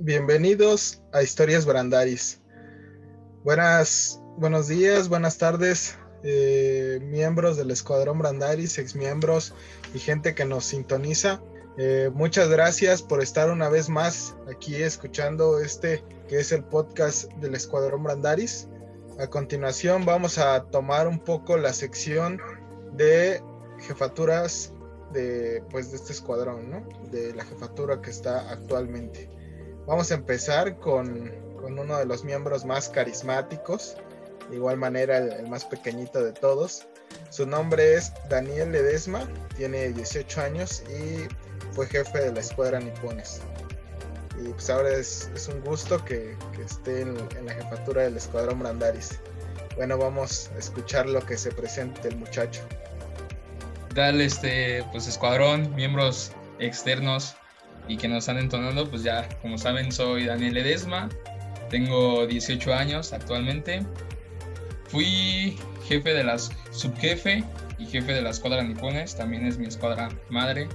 [0.00, 2.40] bienvenidos a Historias Brandaris.
[3.44, 9.54] Buenas, buenos días, buenas tardes, eh, miembros del Escuadrón Brandaris, exmiembros
[9.94, 11.42] y gente que nos sintoniza.
[11.76, 17.30] Eh, muchas gracias por estar una vez más aquí escuchando este que es el podcast
[17.34, 18.68] del Escuadrón Brandaris.
[19.18, 22.40] A continuación vamos a tomar un poco la sección
[22.94, 23.42] de
[23.80, 24.72] jefaturas
[25.12, 26.88] de, pues, de este escuadrón, ¿no?
[27.10, 29.39] de la jefatura que está actualmente.
[29.86, 33.96] Vamos a empezar con, con uno de los miembros más carismáticos,
[34.48, 36.86] de igual manera el, más pequeñito de todos.
[37.30, 41.28] Su nombre es Daniel Ledesma, tiene 18 años y
[41.72, 43.40] fue jefe de la escuadra Nipones.
[44.42, 48.16] Y pues ahora es, es un gusto que, que esté en, en, la jefatura del
[48.16, 49.20] escuadrón Brandaris.
[49.76, 52.62] Bueno, vamos a escuchar lo que se presente el muchacho.
[53.94, 57.36] Dale, este, pues escuadrón, miembros externos
[57.88, 61.08] y que nos están entonando, pues ya, como saben, soy Daniel Ledesma,
[61.70, 63.84] tengo 18 años actualmente.
[64.88, 67.44] Fui jefe de las subjefe
[67.78, 70.68] y jefe de la escuadra Nipones, también es mi escuadra madre.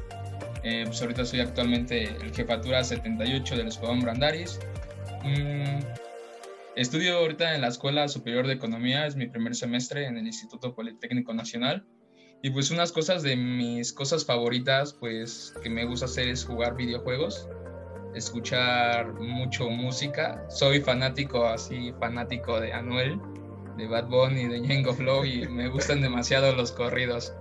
[0.63, 4.59] Eh, pues ahorita soy actualmente el jefatura 78 del Escuadrón Brandaris.
[5.23, 5.79] Mm,
[6.75, 10.73] estudio ahorita en la Escuela Superior de Economía, es mi primer semestre en el Instituto
[10.73, 11.85] Politécnico Nacional.
[12.45, 16.75] Y pues unas cosas de mis cosas favoritas, pues que me gusta hacer es jugar
[16.75, 17.49] videojuegos,
[18.13, 20.45] escuchar mucho música.
[20.47, 23.19] Soy fanático, así fanático de Anuel,
[23.77, 27.33] de Bad Bunny, de Django Flow y me gustan demasiado los corridos.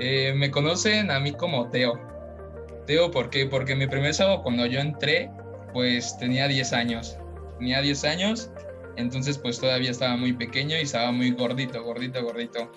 [0.00, 1.96] Eh, me conocen a mí como Teo.
[2.84, 3.46] Teo, ¿por qué?
[3.46, 5.30] Porque mi primer sábado cuando yo entré,
[5.72, 7.16] pues tenía 10 años.
[7.60, 8.50] Tenía 10 años,
[8.96, 12.68] entonces pues todavía estaba muy pequeño y estaba muy gordito, gordito, gordito.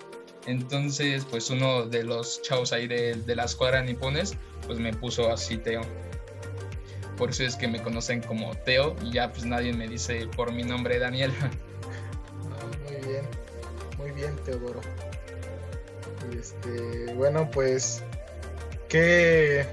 [0.46, 4.34] Entonces, pues uno de los chavos ahí de, la escuadra nipones,
[4.66, 5.82] pues me puso así Teo.
[7.16, 10.52] Por eso es que me conocen como Teo y ya pues nadie me dice por
[10.52, 11.32] mi nombre Daniel.
[12.88, 13.26] Muy bien,
[13.98, 14.80] muy bien Teodoro.
[16.38, 18.02] Este, bueno, pues,
[18.88, 19.66] ¿qué,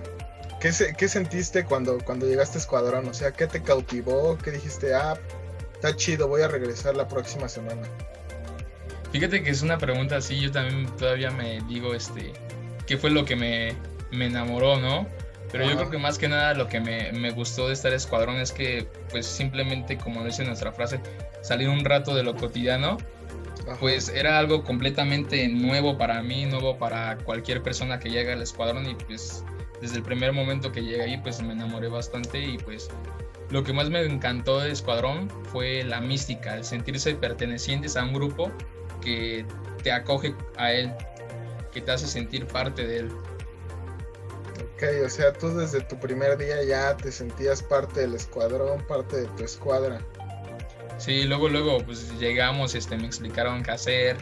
[0.59, 3.07] qué, qué sentiste cuando, cuando llegaste a Escuadrón?
[3.07, 4.37] O sea, ¿qué te cautivó?
[4.37, 4.93] ¿Qué dijiste?
[4.93, 5.17] Ah,
[5.73, 7.81] está chido, voy a regresar la próxima semana.
[9.11, 12.33] Fíjate que es una pregunta así, yo también todavía me digo, este,
[12.85, 13.73] ¿qué fue lo que me,
[14.11, 15.07] me enamoró, no?
[15.51, 15.73] Pero Ajá.
[15.73, 18.51] yo creo que más que nada lo que me, me, gustó de estar escuadrón es
[18.51, 20.99] que, pues simplemente, como dice nuestra frase,
[21.41, 22.97] salir un rato de lo cotidiano,
[23.67, 23.77] Ajá.
[23.79, 28.87] pues era algo completamente nuevo para mí, nuevo para cualquier persona que llegue al escuadrón
[28.87, 29.43] y pues
[29.81, 32.89] desde el primer momento que llegué ahí, pues me enamoré bastante y pues
[33.49, 38.13] lo que más me encantó de escuadrón fue la mística, el sentirse pertenecientes a un
[38.13, 38.51] grupo
[39.01, 39.45] que
[39.83, 40.93] te acoge a él,
[41.71, 43.11] que te hace sentir parte de él.
[44.75, 49.21] Ok, o sea, tú desde tu primer día ya te sentías parte del escuadrón, parte
[49.21, 49.99] de tu escuadra.
[50.97, 54.17] Sí, luego, luego, pues llegamos, este, me explicaron qué hacer,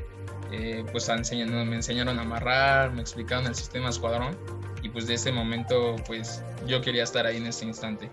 [0.52, 4.38] eh, pues enseñando, me enseñaron a amarrar, me explicaron el sistema escuadrón
[4.82, 8.10] y pues de ese momento, pues yo quería estar ahí en ese instante.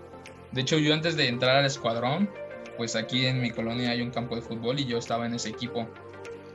[0.51, 2.29] De hecho, yo antes de entrar al escuadrón,
[2.77, 5.49] pues aquí en mi colonia hay un campo de fútbol y yo estaba en ese
[5.49, 5.87] equipo.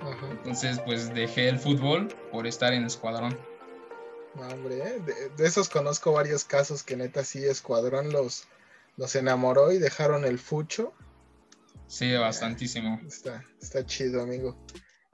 [0.01, 0.31] Ajá.
[0.31, 3.39] Entonces, pues dejé el fútbol por estar en escuadrón.
[4.35, 5.01] No, hombre, ¿eh?
[5.05, 8.45] de, de, esos conozco varios casos que neta sí, escuadrón los,
[8.97, 10.93] los enamoró y dejaron el fucho.
[11.89, 13.01] Sí, bastantísimo.
[13.07, 14.57] Está, está chido, amigo.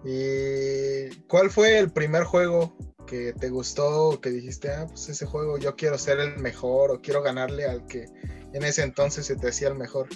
[0.04, 2.76] ¿Y cuál fue el primer juego
[3.06, 7.00] que te gustó, que dijiste, ah, pues ese juego yo quiero ser el mejor o
[7.00, 8.06] quiero ganarle al que
[8.52, 10.08] en ese entonces se te hacía el mejor?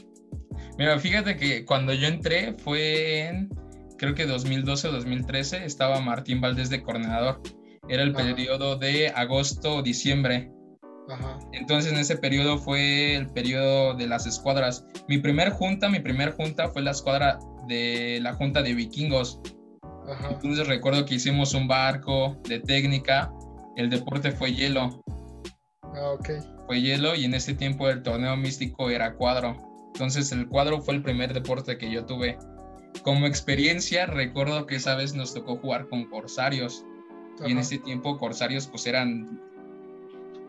[0.76, 3.48] Mira, fíjate que cuando yo entré fue en
[4.00, 7.42] creo que 2012 o 2013, estaba Martín Valdés de coordinador.
[7.86, 8.24] Era el Ajá.
[8.24, 10.50] periodo de agosto-diciembre.
[11.52, 14.86] Entonces en ese periodo fue el periodo de las escuadras.
[15.06, 19.38] Mi primer junta, mi primer junta fue la escuadra de la junta de vikingos.
[20.08, 20.30] Ajá.
[20.30, 23.30] Entonces recuerdo que hicimos un barco de técnica.
[23.76, 25.02] El deporte fue hielo.
[25.82, 26.30] Ah, ok.
[26.66, 29.56] Fue hielo y en ese tiempo el torneo místico era cuadro.
[29.92, 32.38] Entonces el cuadro fue el primer deporte que yo tuve
[33.02, 36.84] como experiencia, recuerdo que esa vez nos tocó jugar con corsarios.
[37.36, 37.48] Ajá.
[37.48, 39.40] Y en ese tiempo corsarios pues eran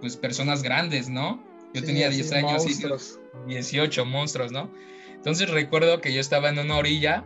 [0.02, 1.44] pues personas grandes, ¿no?
[1.74, 3.20] Yo sí, tenía 10 años monstruos.
[3.48, 4.70] y 18 monstruos, ¿no?
[5.14, 7.24] Entonces recuerdo que yo estaba en una orilla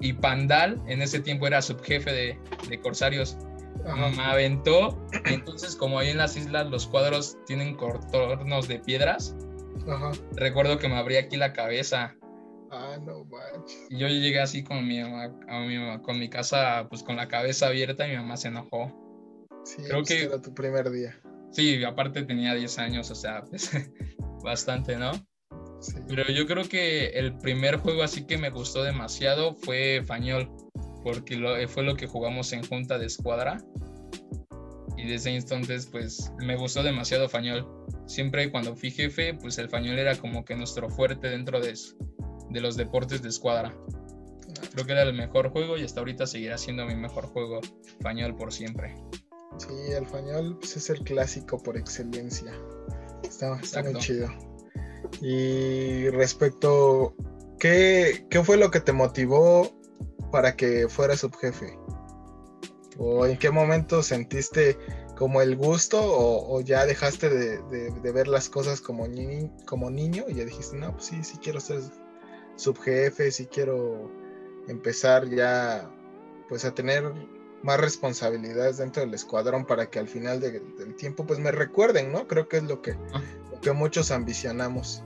[0.00, 2.38] y Pandal en ese tiempo era subjefe de,
[2.68, 3.38] de corsarios.
[3.86, 4.10] Ajá.
[4.10, 9.36] Me aventó y entonces como ahí en las islas los cuadros tienen contornos de piedras,
[9.88, 10.10] Ajá.
[10.32, 12.17] recuerdo que me abría aquí la cabeza
[12.70, 13.86] Ah, no manches.
[13.90, 17.16] Y yo llegué así con mi mamá, a mi mamá, con mi casa, pues con
[17.16, 18.92] la cabeza abierta y mi mamá se enojó.
[19.64, 21.18] Sí, creo pues que era tu primer día.
[21.50, 23.70] Sí, aparte tenía 10 años, o sea, pues
[24.42, 25.12] bastante, ¿no?
[26.08, 30.50] Pero yo creo que el primer juego así que me gustó demasiado fue Fañol,
[31.02, 33.58] porque lo, fue lo que jugamos en junta de escuadra.
[34.96, 37.66] Y desde entonces, pues me gustó demasiado Fañol.
[38.06, 41.74] Siempre cuando fui jefe, pues el Fañol era como que nuestro fuerte dentro de,
[42.50, 43.74] de los deportes de escuadra.
[44.72, 47.60] Creo que era el mejor juego y hasta ahorita seguirá siendo mi mejor juego,
[48.00, 48.94] Fañol por siempre.
[49.58, 52.52] Sí, el Fañol pues, es el clásico por excelencia.
[53.22, 54.28] Está, está muy chido.
[55.20, 57.14] Y respecto,
[57.58, 59.70] ¿qué, ¿qué fue lo que te motivó
[60.30, 61.78] para que fueras subjefe?
[62.98, 64.76] ¿O en qué momento sentiste
[65.18, 69.06] como el gusto o, ya dejaste de, ver las cosas como,
[69.66, 71.80] como niño y ya dijiste, no, pues sí, sí quiero ser
[72.58, 74.10] subjefe, sí quiero
[74.66, 75.90] empezar ya
[76.48, 77.12] pues a tener
[77.62, 82.26] más responsabilidades dentro del escuadrón para que al final del tiempo pues me recuerden, ¿no?
[82.26, 83.22] Creo que es lo que, ah.
[83.50, 85.02] lo que muchos ambicionamos.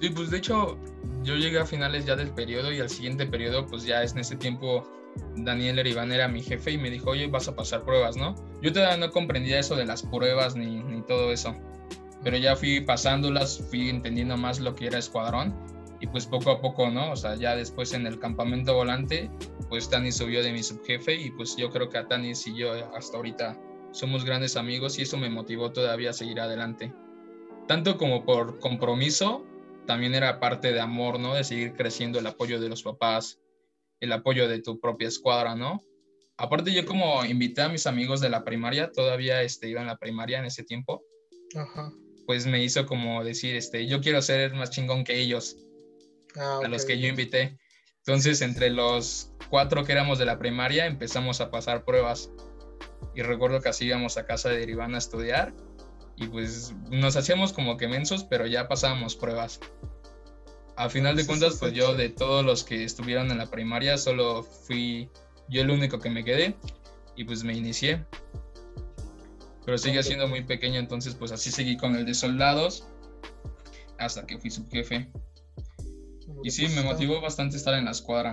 [0.00, 0.78] Sí, pues de hecho
[1.22, 4.18] yo llegué a finales ya del periodo y al siguiente periodo pues ya es en
[4.18, 4.86] ese tiempo
[5.36, 8.34] Daniel Eribán era mi jefe y me dijo, oye, vas a pasar pruebas, ¿no?
[8.60, 11.56] Yo todavía no comprendía eso de las pruebas ni, ni todo eso,
[12.22, 15.54] pero ya fui pasándolas, fui entendiendo más lo que era escuadrón
[16.00, 17.12] y pues poco a poco, ¿no?
[17.12, 19.30] O sea, ya después en el campamento volante,
[19.68, 22.72] pues Tani subió de mi subjefe y pues yo creo que a Tanis y yo
[22.94, 23.58] hasta ahorita
[23.92, 26.92] somos grandes amigos y eso me motivó todavía a seguir adelante.
[27.66, 29.44] Tanto como por compromiso,
[29.86, 31.34] también era parte de amor, ¿no?
[31.34, 33.40] De seguir creciendo el apoyo de los papás,
[34.00, 35.80] el apoyo de tu propia escuadra, ¿no?
[36.36, 39.96] Aparte yo como invité a mis amigos de la primaria, todavía este, iba en la
[39.96, 41.02] primaria en ese tiempo,
[42.26, 45.56] pues me hizo como decir, este, yo quiero ser más chingón que ellos,
[46.38, 47.58] ah, a los que yo invité.
[48.06, 52.30] Entonces, entre los cuatro que éramos de la primaria, empezamos a pasar pruebas.
[53.16, 55.52] Y recuerdo que así íbamos a casa de Deriván a estudiar.
[56.16, 59.58] Y pues nos hacíamos como que mensos, pero ya pasábamos pruebas.
[60.76, 64.44] A final de cuentas, pues yo de todos los que estuvieron en la primaria, solo
[64.44, 65.10] fui
[65.48, 66.54] yo el único que me quedé.
[67.16, 68.04] Y pues me inicié.
[69.64, 72.86] Pero sigue siendo muy pequeño, entonces pues así seguí con el de soldados.
[73.98, 75.10] Hasta que fui subjefe.
[76.46, 78.32] Y sí, me motivó bastante estar en la escuadra.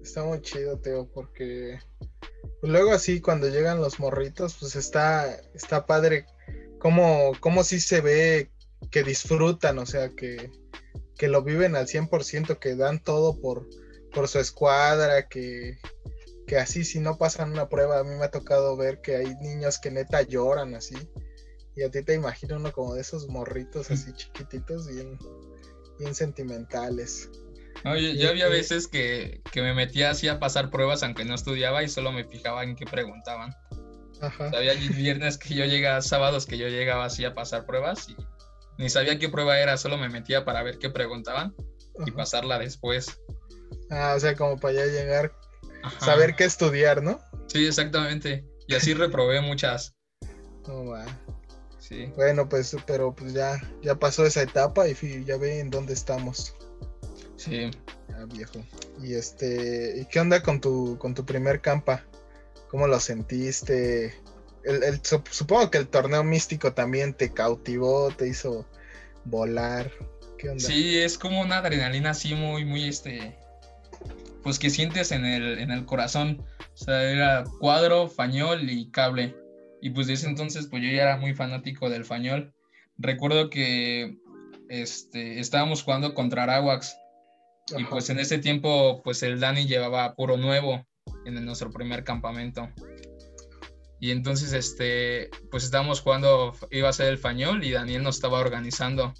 [0.00, 1.80] Está muy chido, Teo, porque
[2.62, 6.24] luego así cuando llegan los morritos, pues está, está padre
[6.78, 8.52] cómo, cómo sí se ve
[8.92, 10.52] que disfrutan, o sea, que,
[11.18, 13.68] que lo viven al 100%, que dan todo por,
[14.12, 15.78] por su escuadra, que,
[16.46, 19.34] que así si no pasan una prueba, a mí me ha tocado ver que hay
[19.40, 20.94] niños que neta lloran así.
[21.74, 25.18] Y a ti te imagino uno como de esos morritos así chiquititos, bien,
[25.98, 27.30] bien sentimentales.
[27.84, 31.88] No, yo, había veces que, me metía así a pasar pruebas aunque no estudiaba y
[31.88, 33.54] solo me fijaba en qué preguntaban.
[34.20, 34.50] Ajá.
[34.56, 38.16] había viernes que yo llegaba, sábados que yo llegaba así a pasar pruebas y
[38.78, 41.54] ni sabía qué prueba era, solo me metía para ver qué preguntaban
[42.06, 43.20] y pasarla después.
[43.90, 45.32] Ah, o sea, como para ya llegar,
[46.00, 47.20] saber qué estudiar, ¿no?
[47.48, 48.44] Sí, exactamente.
[48.66, 49.94] Y así reprobé muchas.
[50.66, 50.94] No
[52.16, 56.54] Bueno, pues, pero pues ya, ya pasó esa etapa y ya ve en dónde estamos.
[57.36, 57.70] Sí.
[58.08, 58.64] Ya, viejo.
[59.02, 62.04] Y este, ¿y qué onda con tu, con tu primer campa?
[62.70, 64.14] ¿Cómo lo sentiste?
[64.64, 68.66] El, supongo que el torneo místico también te cautivó, te hizo
[69.24, 69.90] volar.
[70.38, 70.64] ¿Qué onda?
[70.64, 73.36] Sí, es como una adrenalina así muy, muy este.
[74.42, 76.42] Pues que sientes en el, en el corazón.
[76.74, 79.36] O sea, era cuadro, fañol y cable.
[79.84, 82.54] Y pues desde entonces, pues yo ya era muy fanático del Fañol.
[82.96, 84.16] Recuerdo que
[84.70, 86.96] este, estábamos jugando contra Arawax.
[87.76, 90.86] Y pues en ese tiempo, pues el Dani llevaba puro nuevo
[91.26, 92.70] en nuestro primer campamento.
[94.00, 98.38] Y entonces, este, pues estábamos jugando, iba a ser el Fañol y Daniel nos estaba
[98.38, 99.12] organizando.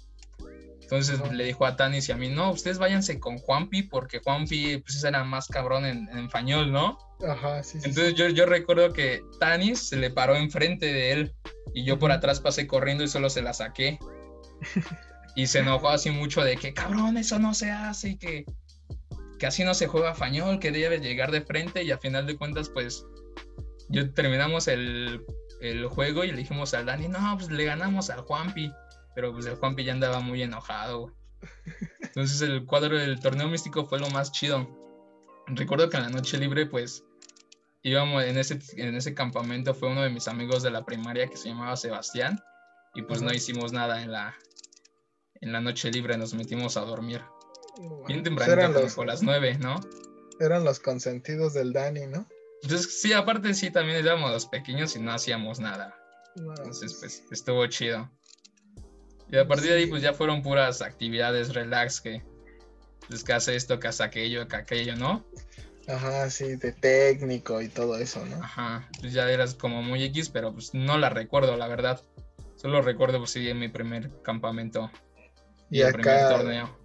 [0.85, 4.77] Entonces le dijo a Tanis y a mí, no, ustedes váyanse con Juanpi porque Juanpi
[4.77, 6.99] pues era más cabrón en, en Fañol, ¿no?
[7.27, 11.35] Ajá, sí, sí Entonces Yo, yo recuerdo que Tanis se le paró enfrente de él
[11.73, 13.97] y yo por atrás pasé corriendo y solo se la saqué.
[15.35, 18.45] y se enojó así mucho de que, cabrón, eso no se hace y que,
[19.39, 22.37] que así no se juega Fañol, que debe llegar de frente y a final de
[22.37, 23.03] cuentas pues
[23.89, 25.25] yo terminamos el,
[25.61, 28.71] el juego y le dijimos al Dani, no, pues le ganamos al Juanpi
[29.15, 31.15] pero pues el Juanpi ya andaba muy enojado,
[32.01, 34.67] Entonces el cuadro del torneo místico fue lo más chido.
[35.47, 37.03] Recuerdo que en la noche libre, pues,
[37.83, 41.37] íbamos en ese, en ese campamento, fue uno de mis amigos de la primaria que
[41.37, 42.39] se llamaba Sebastián,
[42.93, 44.35] y pues no hicimos nada en la,
[45.41, 47.21] en la noche libre, nos metimos a dormir.
[48.07, 49.75] Bien temprano, como las nueve, ¿no?
[50.39, 52.25] Eran los consentidos del Dani, ¿no?
[52.63, 55.95] Entonces, sí, aparte sí, también éramos los pequeños y no hacíamos nada.
[56.35, 58.09] Entonces, pues, estuvo chido.
[59.31, 62.23] Y a partir de ahí, pues ya fueron puras actividades relax que,
[63.07, 65.25] pues que hace esto, que hace aquello, que aquello, ¿no?
[65.87, 68.37] Ajá, sí, de técnico y todo eso, ¿no?
[68.37, 72.01] Ajá, pues ya eras como muy X, pero pues no la recuerdo, la verdad.
[72.55, 74.89] Solo recuerdo, pues sí, en mi primer campamento.
[75.69, 76.77] Y, el primer torneo.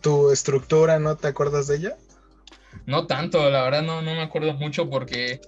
[0.00, 1.96] ¿Tu estructura no te acuerdas de ella?
[2.86, 5.40] No tanto, la verdad no, no me acuerdo mucho porque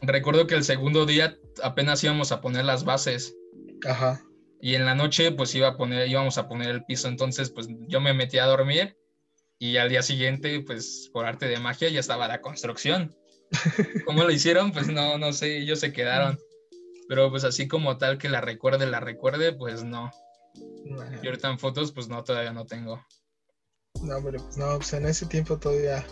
[0.00, 3.34] recuerdo que el segundo día apenas íbamos a poner las bases.
[3.86, 4.22] Ajá.
[4.62, 7.66] Y en la noche pues iba a poner, íbamos a poner el piso, entonces pues
[7.88, 8.96] yo me metí a dormir
[9.58, 13.12] y al día siguiente pues por arte de magia ya estaba la construcción.
[14.06, 14.70] ¿Cómo lo hicieron?
[14.70, 16.38] Pues no, no sé, ellos se quedaron.
[17.08, 20.12] Pero pues así como tal que la recuerde, la recuerde, pues no.
[20.84, 23.04] Y ahorita en fotos pues no, todavía no tengo.
[24.00, 26.06] No, pero pues no, pues en ese tiempo todavía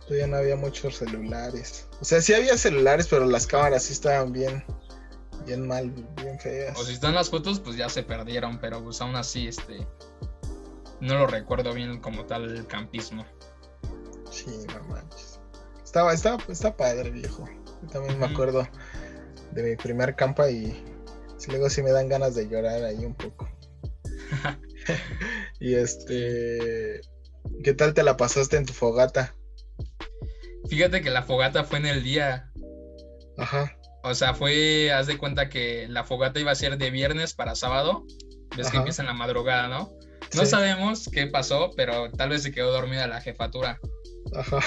[0.00, 1.88] todavía no había muchos celulares.
[1.98, 4.62] O sea, sí había celulares, pero las cámaras sí estaban bien,
[5.48, 5.90] bien mal,
[6.22, 6.78] bien feas.
[6.78, 9.86] O si están las fotos, pues ya se perdieron, pero pues aún así, este,
[11.00, 13.26] no lo recuerdo bien como tal el campismo.
[14.30, 15.40] Sí, no manches.
[15.82, 17.48] Estaba, estaba, está padre, viejo.
[17.82, 18.68] Yo también me acuerdo
[19.52, 20.84] de mi primer campa y
[21.48, 23.48] luego sí me dan ganas de llorar ahí un poco.
[25.60, 27.00] y este,
[27.64, 29.34] ¿qué tal te la pasaste en tu fogata?
[30.68, 32.52] Fíjate que la fogata fue en el día.
[33.38, 33.77] Ajá.
[34.08, 37.54] O sea, fue, haz de cuenta que la fogata iba a ser de viernes para
[37.54, 38.04] sábado.
[38.56, 39.92] Ves que empieza en la madrugada, ¿no?
[40.34, 43.78] No sabemos qué pasó, pero tal vez se quedó dormida la jefatura.
[44.34, 44.58] Ajá.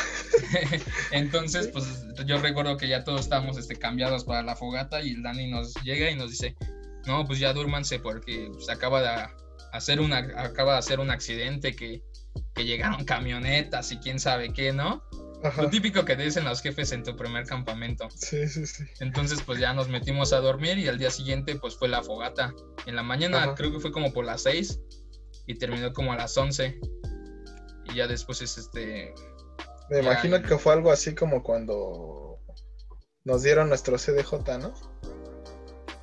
[1.12, 5.24] Entonces, pues yo recuerdo que ya todos estábamos este, cambiados para la fogata y el
[5.24, 6.56] Dani nos llega y nos dice,
[7.06, 9.28] no, pues ya duérmanse porque se pues, acaba de
[9.72, 12.02] hacer una, acaba de hacer un accidente que,
[12.54, 15.04] que llegaron camionetas y quién sabe qué, ¿no?
[15.58, 18.08] Lo típico que te dicen los jefes en tu primer campamento.
[18.12, 18.84] Sí, sí, sí.
[19.00, 22.54] Entonces, pues ya nos metimos a dormir y al día siguiente, pues fue la fogata.
[22.86, 24.80] En la mañana, creo que fue como por las 6
[25.48, 26.80] y terminó como a las 11.
[27.86, 29.14] Y ya después es este.
[29.90, 32.40] Me imagino que fue algo así como cuando
[33.24, 34.74] nos dieron nuestro CDJ, ¿no?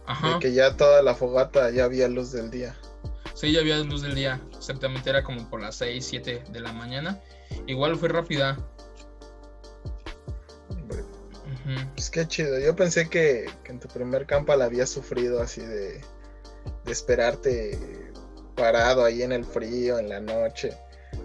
[0.07, 0.35] Ajá.
[0.35, 2.76] De que ya toda la fogata ya había luz del día.
[3.35, 4.40] Sí, ya había luz del día.
[4.57, 7.21] Exactamente era como por las 6, 7 de la mañana.
[7.66, 8.59] Igual fue rápida.
[11.99, 12.61] Pues qué chido.
[12.61, 16.00] Yo pensé que, en tu primer campo la habías sufrido así de,
[16.87, 17.76] esperarte
[18.55, 20.71] parado ahí en el frío, en la noche,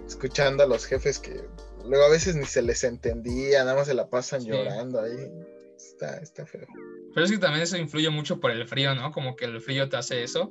[0.07, 1.43] escuchando a los jefes que
[1.85, 5.31] luego a veces ni se les entendía, nada más se la pasan llorando ahí.
[5.77, 6.65] Está, está feo.
[7.13, 9.11] Pero es que también eso influye mucho por el frío, ¿no?
[9.11, 10.49] Como que el frío te hace eso.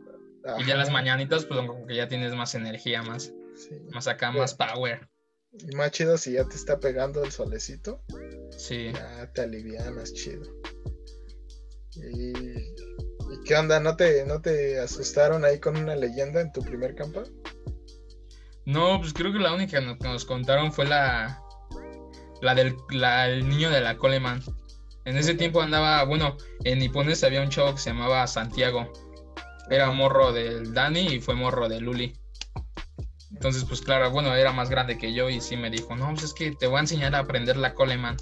[0.56, 3.32] Y ya las mañanitas, pues como que ya tienes más energía, más,
[3.90, 5.08] más acá, más power.
[5.50, 8.04] Y más chido si ya te está pegando el solecito.
[8.62, 8.92] Sí.
[8.94, 10.44] Ya te alivianas, chido.
[11.96, 12.32] Y,
[13.44, 13.80] qué onda?
[13.80, 17.24] ¿No te, ¿No te asustaron ahí con una leyenda en tu primer campo?
[18.64, 21.42] No, pues creo que la única que nos, contaron fue la,
[22.40, 24.40] la del el niño de la Coleman.
[25.06, 28.92] En ese tiempo andaba, bueno, en Nipones había un chavo que se llamaba Santiago.
[29.70, 32.16] Era morro del Dani y fue morro de Luli.
[33.32, 36.22] Entonces, pues claro, bueno, era más grande que yo y sí me dijo, no, pues
[36.22, 38.16] es que te voy a enseñar a aprender la Coleman,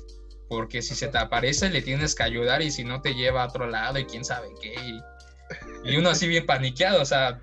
[0.50, 3.46] porque si se te aparece le tienes que ayudar y si no te lleva a
[3.46, 4.74] otro lado y quién sabe qué.
[5.84, 7.40] Y, uno así bien paniqueado, o sea,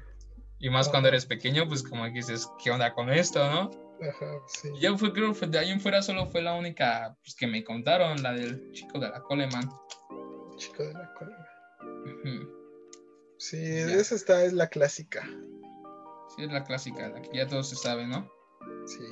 [0.60, 3.72] y más cuando eres pequeño, pues como que dices, ¿qué onda con esto, no?
[4.08, 4.70] Ajá, sí.
[4.80, 7.64] Yo fue, creo que de ahí en fuera solo fue la única pues, que me
[7.64, 9.68] contaron, la del chico de la Coleman.
[10.58, 12.50] Chico de la Coleman.
[13.40, 15.28] Sí, esa está, es la clásica
[16.38, 18.30] es la clásica, la que ya todos se saben, ¿no?
[18.86, 19.04] Sí.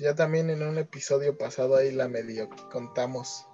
[0.00, 3.46] Ya también en un episodio pasado ahí la medio contamos.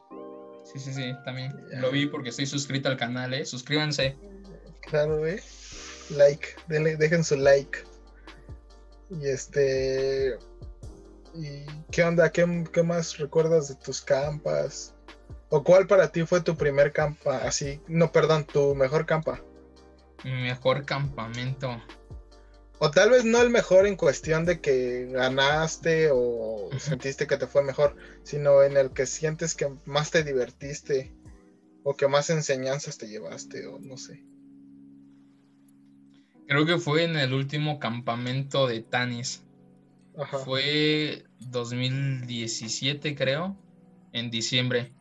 [0.62, 3.44] Sí, sí, sí, también lo vi porque estoy suscrito al canal, ¿eh?
[3.44, 4.16] Suscríbanse.
[4.82, 5.42] Claro, ¿eh?
[6.10, 7.80] Like, dejen su like.
[9.10, 10.38] Y este...
[11.34, 12.30] ¿Y qué onda?
[12.30, 14.94] ¿Qué, ¿Qué, más recuerdas de tus campas?
[15.48, 17.38] ¿O cuál para ti fue tu primer campa?
[17.38, 19.42] Así, no, perdón, tu mejor campa.
[20.22, 21.76] Mi mejor campamento.
[22.78, 27.46] O tal vez no el mejor en cuestión de que ganaste o sentiste que te
[27.46, 31.14] fue mejor, sino en el que sientes que más te divertiste
[31.84, 34.22] o que más enseñanzas te llevaste o no sé.
[36.46, 39.42] Creo que fue en el último campamento de Tanis.
[40.44, 43.56] Fue 2017, creo,
[44.12, 44.92] en diciembre.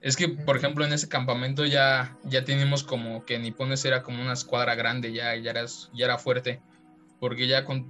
[0.00, 4.20] Es que, por ejemplo, en ese campamento ya, ya teníamos como que Nipones era como
[4.20, 6.60] una escuadra grande, ya, ya, ya era fuerte
[7.24, 7.86] porque ya con,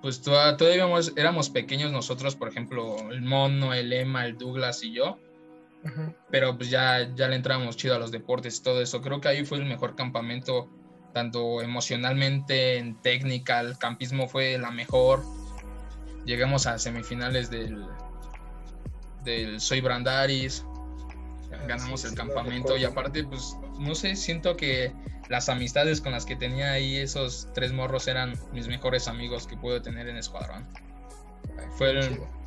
[0.00, 0.86] pues todavía
[1.16, 5.18] éramos pequeños nosotros, por ejemplo, el Mono, el Emma, el Douglas y yo,
[6.30, 9.02] pero pues ya, ya le entramos chido a los deportes y todo eso.
[9.02, 10.70] Creo que ahí fue el mejor campamento
[11.12, 15.22] tanto emocionalmente, en técnica, el campismo fue la mejor.
[16.24, 17.84] Llegamos a semifinales del,
[19.24, 20.64] del Soy Brandaris,
[21.66, 24.92] ganamos el campamento y aparte, pues, no sé, siento que
[25.28, 29.56] las amistades con las que tenía ahí esos tres morros eran mis mejores amigos que
[29.56, 30.66] pude tener en Escuadrón.
[31.76, 31.90] Fue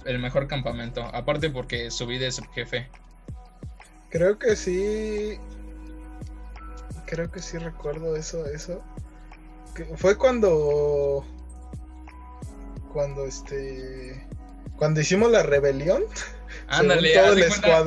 [0.05, 2.88] el, mejor campamento, aparte porque subí de subjefe.
[4.10, 5.39] Creo que sí.
[7.07, 8.84] Creo que sí recuerdo eso, eso.
[9.95, 11.25] fue cuando.
[12.93, 14.27] Cuando este.
[14.77, 16.03] Cuando hicimos la rebelión.
[16.68, 17.82] Ándale, esa,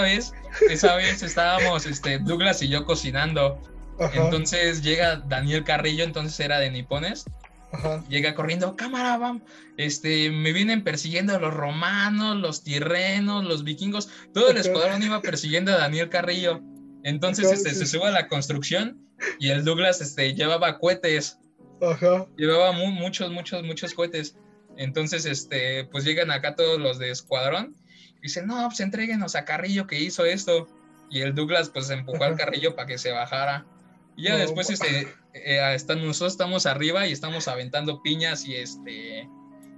[0.00, 0.32] vez,
[0.68, 3.60] esa vez estábamos este, Douglas y yo cocinando.
[4.14, 7.24] Entonces llega Daniel Carrillo, entonces era de Nipones.
[8.08, 9.42] Llega corriendo, cámara, vamos.
[9.78, 14.10] Este, me vienen persiguiendo los romanos, los tirrenos, los vikingos.
[14.34, 16.60] Todo el escuadrón iba persiguiendo a Daniel Carrillo.
[17.02, 19.00] Entonces, este, se sube a la construcción
[19.38, 21.38] y el Douglas este, llevaba cohetes.
[22.36, 24.36] Llevaba muchos, muchos, muchos cohetes.
[24.76, 27.74] Entonces, este, pues llegan acá todos los de escuadrón
[28.22, 30.68] Dice, no, pues entréguenos a Carrillo que hizo esto.
[31.10, 33.66] Y el Douglas pues empujó al Carrillo para que se bajara.
[34.16, 39.28] Y ya después este, eh, nosotros estamos arriba y estamos aventando piñas y este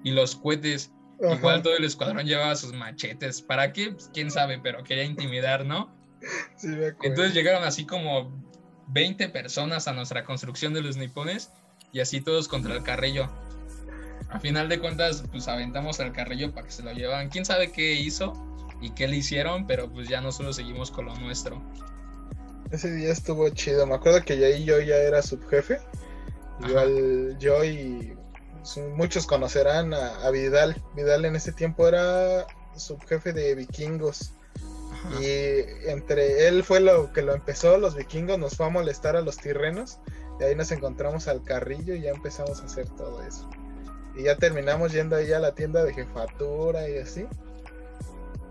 [0.02, 0.92] y los cohetes.
[1.20, 3.40] Igual todo el escuadrón llevaba sus machetes.
[3.40, 3.92] ¿Para qué?
[3.92, 5.90] Pues, quién sabe, pero quería intimidar, ¿no?
[7.02, 8.32] Entonces llegaron así como
[8.88, 11.50] 20 personas a nuestra construcción de los nipones
[11.92, 13.30] y así todos contra el carrillo
[14.34, 17.28] a final de cuentas, pues aventamos al carrillo para que se lo llevan.
[17.28, 18.32] Quién sabe qué hizo
[18.80, 21.62] y qué le hicieron, pero pues ya nosotros seguimos con lo nuestro.
[22.72, 23.86] Ese día estuvo chido.
[23.86, 25.78] Me acuerdo que ya ahí yo ya era subjefe.
[26.66, 28.16] Igual yo y
[28.96, 30.82] muchos conocerán a, Vidal.
[30.96, 34.32] Vidal en ese tiempo era subjefe de vikingos.
[35.20, 35.28] Y
[35.88, 39.36] entre él fue lo que lo empezó, los vikingos nos fue a molestar a los
[39.36, 40.00] tirrenos.
[40.40, 43.48] Y ahí nos encontramos al carrillo y ya empezamos a hacer todo eso.
[44.16, 47.26] Y ya terminamos yendo ahí a la tienda de jefatura y así.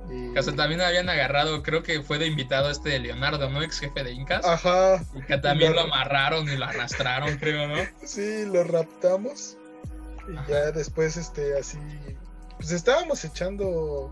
[0.10, 0.38] Y...
[0.38, 3.64] O también habían agarrado, creo que fue de invitado este de Leonardo, ¿no?
[3.64, 4.46] Ex jefe de Incas.
[4.46, 5.04] Ajá.
[5.16, 5.82] Y que también lo...
[5.82, 7.82] amarraron y lo arrastraron, creo, ¿no?
[8.04, 9.58] Sí, lo raptamos.
[10.28, 11.80] Y ya después, este, así.
[12.58, 14.12] Pues estábamos echando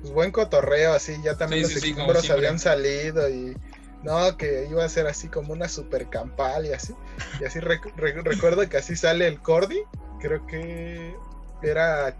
[0.00, 1.16] pues, buen cotorreo, así.
[1.22, 1.94] Ya también los sí,
[2.32, 3.56] habían salido y.
[4.02, 6.94] No, que iba a ser así como una super campal y así.
[7.38, 9.82] Y así recuerdo que así sale el Cordy
[10.20, 11.16] creo que
[11.62, 12.16] era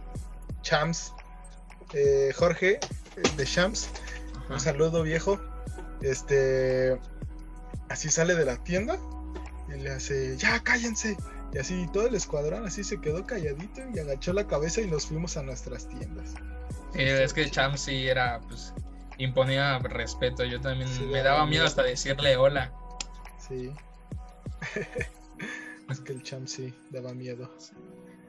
[0.63, 1.13] Chams,
[1.93, 2.81] eh, Jorge
[3.37, 3.91] de Chams.
[4.49, 5.41] Un saludo viejo.
[6.01, 6.99] Este,
[7.89, 8.99] así sale de la tienda
[9.69, 11.17] y le hace, ya cállense.
[11.53, 15.07] Y así todo el escuadrón así se quedó calladito y agachó la cabeza y nos
[15.07, 16.35] fuimos a nuestras tiendas.
[16.95, 18.73] es que Chams sí era, pues,
[19.19, 20.45] imponía respeto.
[20.45, 22.73] Yo también me daba miedo hasta decirle hola.
[23.39, 23.73] Sí.
[25.91, 27.51] es que el champ sí daba miedo.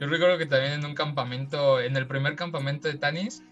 [0.01, 3.43] Yo recuerdo que también en un campamento, en el primer campamento de Tanis,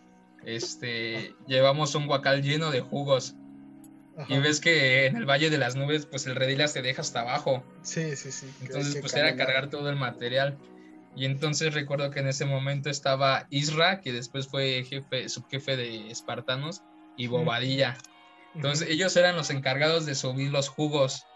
[0.43, 3.35] este, llevamos un guacal lleno de jugos.
[4.27, 7.21] Y ves que en el Valle de las Nubes, pues el redila se deja hasta
[7.21, 7.63] abajo.
[7.83, 8.51] Sí, sí, sí.
[8.63, 10.57] Entonces, pues era cargar todo el material.
[11.15, 16.09] Y entonces recuerdo que en ese momento estaba Isra, que después fue jefe, subjefe de
[16.09, 16.81] Espartanos,
[17.15, 17.95] y Bobadilla.
[18.55, 21.27] Entonces, ellos eran los encargados de subir los jugos.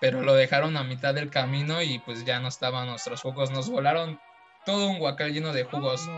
[0.00, 3.50] Pero lo dejaron a mitad del camino y pues ya no estaban nuestros jugos.
[3.50, 4.20] Nos volaron
[4.64, 6.08] todo un guacal lleno de jugos.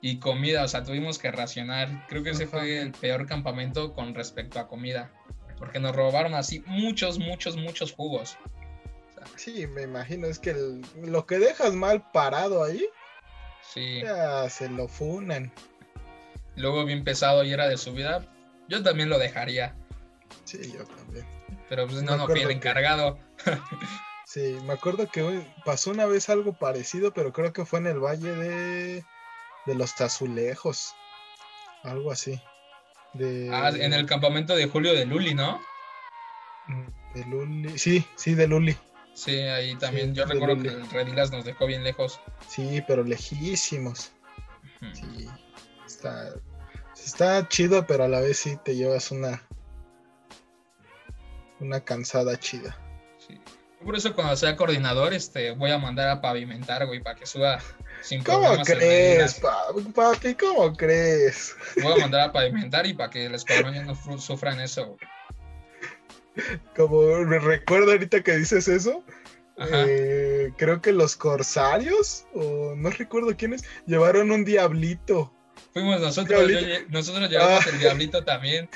[0.00, 2.06] Y comida, o sea, tuvimos que racionar.
[2.08, 5.12] Creo que ese fue el peor campamento con respecto a comida.
[5.58, 8.36] Porque nos robaron así muchos, muchos, muchos jugos.
[9.36, 10.26] sí, me imagino.
[10.26, 10.56] Es que
[10.96, 12.84] lo que dejas mal parado ahí,
[13.72, 14.00] sí.
[14.02, 15.52] ya se lo funan.
[16.56, 18.26] Luego bien pesado y era de subida,
[18.68, 19.76] yo también lo dejaría.
[20.44, 21.41] Sí, yo también.
[21.68, 23.18] Pero pues no, no el encargado.
[24.26, 27.98] sí, me acuerdo que pasó una vez algo parecido, pero creo que fue en el
[27.98, 29.04] valle de,
[29.66, 30.94] de los Tazulejos.
[31.82, 32.40] Algo así.
[33.14, 33.50] De...
[33.52, 35.60] Ah, en el campamento de Julio de Luli, ¿no?
[37.14, 37.78] De Luli.
[37.78, 38.76] Sí, sí, de Luli.
[39.14, 40.14] Sí, ahí también.
[40.14, 42.20] Yo recuerdo que el Redilas nos dejó bien lejos.
[42.48, 44.12] Sí, pero lejísimos.
[44.92, 45.28] Sí.
[45.86, 46.34] Está,
[46.94, 49.42] está chido, pero a la vez sí te llevas una,
[51.62, 52.76] una cansada chida.
[53.26, 53.40] Sí.
[53.84, 57.58] Por eso cuando sea coordinador, este, voy a mandar a pavimentar, güey, para que suba
[58.00, 59.40] sin ¿Cómo crees,
[59.94, 60.34] papi?
[60.34, 61.54] ¿Cómo crees?
[61.82, 64.96] Voy a mandar a pavimentar y para que los escuadrón no sufran eso,
[66.76, 69.04] Como me recuerdo ahorita que dices eso,
[69.58, 75.32] eh, creo que los corsarios, o no recuerdo quiénes, llevaron un diablito.
[75.72, 76.50] Fuimos nosotros,
[76.88, 78.68] nosotros llevamos el diablito también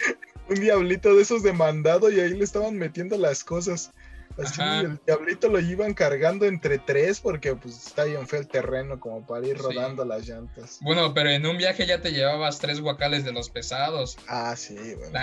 [0.49, 3.93] un diablito de esos de mandado y ahí le estaban metiendo las cosas.
[4.39, 9.01] Así el diablito lo iban cargando entre tres porque pues está bien feo el terreno
[9.01, 10.79] como para ir rodando las llantas.
[10.83, 14.19] Bueno, pero en un viaje ya te llevabas tres guacales de los pesados.
[14.29, 15.19] Ah, sí, bueno.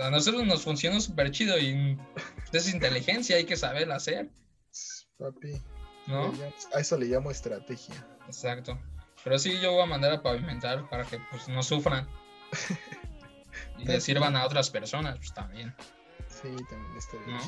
[0.00, 1.98] A nosotros nos funciona súper chido y
[2.52, 4.28] es inteligencia, hay que saber hacer.
[5.18, 5.60] Papi.
[6.06, 6.32] ¿No?
[6.72, 8.06] A eso le llamo estrategia.
[8.26, 8.78] Exacto.
[9.24, 12.06] Pero sí, yo voy a mandar a pavimentar para que pues no sufran.
[13.82, 15.74] y le sirvan a otras personas, pues también.
[16.28, 17.38] Sí, también está bien.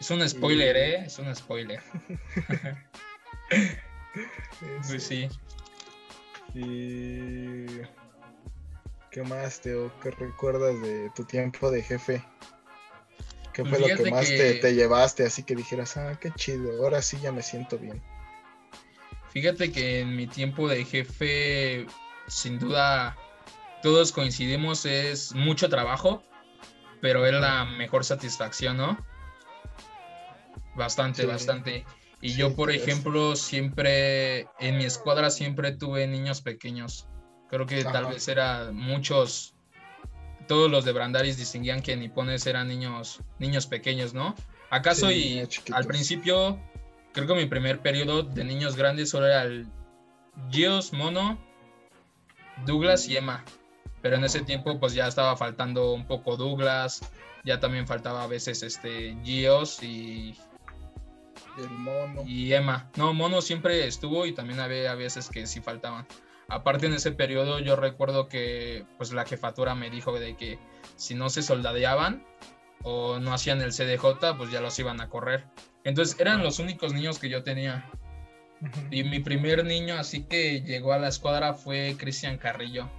[0.00, 1.04] Es un spoiler, ¿eh?
[1.06, 1.80] Es un spoiler.
[4.88, 5.28] pues sí.
[6.54, 7.66] Y...
[9.10, 9.92] ¿Qué más, Teo?
[10.00, 12.24] ¿Qué recuerdas de tu tiempo de jefe?
[13.52, 15.24] ¿Qué pues fue lo que más Te, te, llevaste?
[15.24, 18.02] Así que dijeras, ah, qué chido, ahora sí ya me siento bien.
[19.30, 21.86] Fíjate que en mi tiempo de jefe,
[22.26, 23.16] sin duda,
[23.84, 26.22] todos coincidimos, es mucho trabajo,
[27.02, 28.96] pero es la mejor satisfacción, ¿no?
[30.74, 31.84] Bastante, bastante.
[32.22, 37.08] Y yo, por ejemplo, siempre, en mi escuadra siempre tuve niños pequeños.
[37.50, 39.54] Creo que tal vez era muchos,
[40.48, 44.34] todos los de Brandaris distinguían que nipones eran niños, niños pequeños, ¿no?
[44.70, 46.58] ¿Acaso y al principio,
[47.12, 49.66] creo que mi primer periodo de niños grandes solo era el
[50.50, 51.38] Gios, Mono,
[52.64, 53.44] Douglas y Emma.
[54.04, 57.00] Pero en ese tiempo pues ya estaba faltando un poco Douglas,
[57.42, 60.36] ya también faltaba a veces este Gios y
[61.56, 62.22] el mono.
[62.26, 62.90] Y Emma.
[62.96, 66.06] No, mono siempre estuvo y también había veces que sí faltaban.
[66.48, 70.58] Aparte en ese periodo yo recuerdo que pues la jefatura me dijo de que
[70.96, 72.26] si no se soldadeaban
[72.82, 75.46] o no hacían el CDJ, pues ya los iban a correr.
[75.82, 77.90] Entonces eran los únicos niños que yo tenía.
[78.90, 82.90] Y mi primer niño así que llegó a la escuadra fue Cristian Carrillo.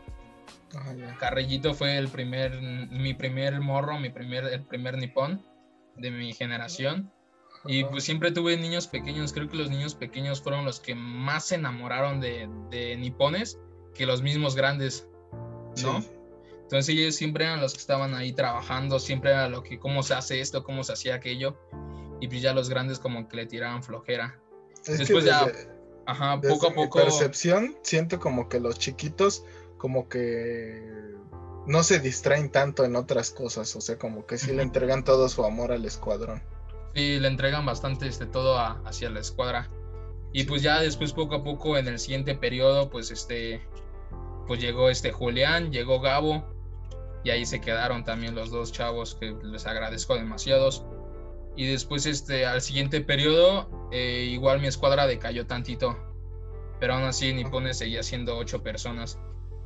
[0.76, 2.60] Ah, Carrillito fue el primer,
[2.92, 5.46] mi primer morro, mi primer, el primer nipón
[5.96, 7.12] de mi generación.
[7.68, 11.46] Y pues siempre tuve niños pequeños, creo que los niños pequeños fueron los que más
[11.46, 13.60] se enamoraron de, de nipones
[13.96, 15.08] que los mismos grandes,
[15.82, 16.04] ¿no?
[16.62, 20.14] Entonces ellos siempre eran los que estaban ahí trabajando, siempre era lo que, cómo se
[20.14, 21.58] hace esto, cómo se hacía aquello,
[22.20, 24.40] y pues ya los grandes como que le tiraban flojera.
[24.86, 25.52] Después ya,
[26.06, 27.00] ajá, poco a poco...
[27.00, 29.44] percepción, siento como que los chiquitos
[29.86, 30.82] como que
[31.68, 35.30] no se distraen tanto en otras cosas, o sea, como que sí le entregan todo
[35.30, 36.42] su amor al escuadrón.
[36.96, 39.70] Sí, le entregan bastante este, todo hacia la escuadra.
[40.34, 43.62] Y pues ya después poco a poco en el siguiente periodo, pues este,
[44.48, 46.44] pues llegó este Julián, llegó Gabo,
[47.24, 50.84] y ahí se quedaron también los dos chavos que les agradezco demasiados.
[51.56, 55.96] Y después este, al siguiente periodo, eh, igual mi escuadra decayó tantito,
[56.80, 59.20] pero aún así Nipone seguía siendo ocho personas.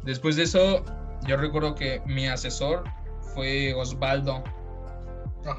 [0.03, 0.83] Después de eso,
[1.27, 2.83] yo recuerdo que mi asesor
[3.33, 4.43] fue Osvaldo,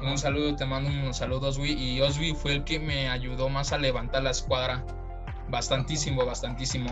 [0.03, 1.71] un saludo, te mando unos saludos, Oswi.
[1.71, 4.85] Y Oswi fue el que me ayudó más a levantar la escuadra.
[5.49, 6.89] Bastantísimo, bastantísimo.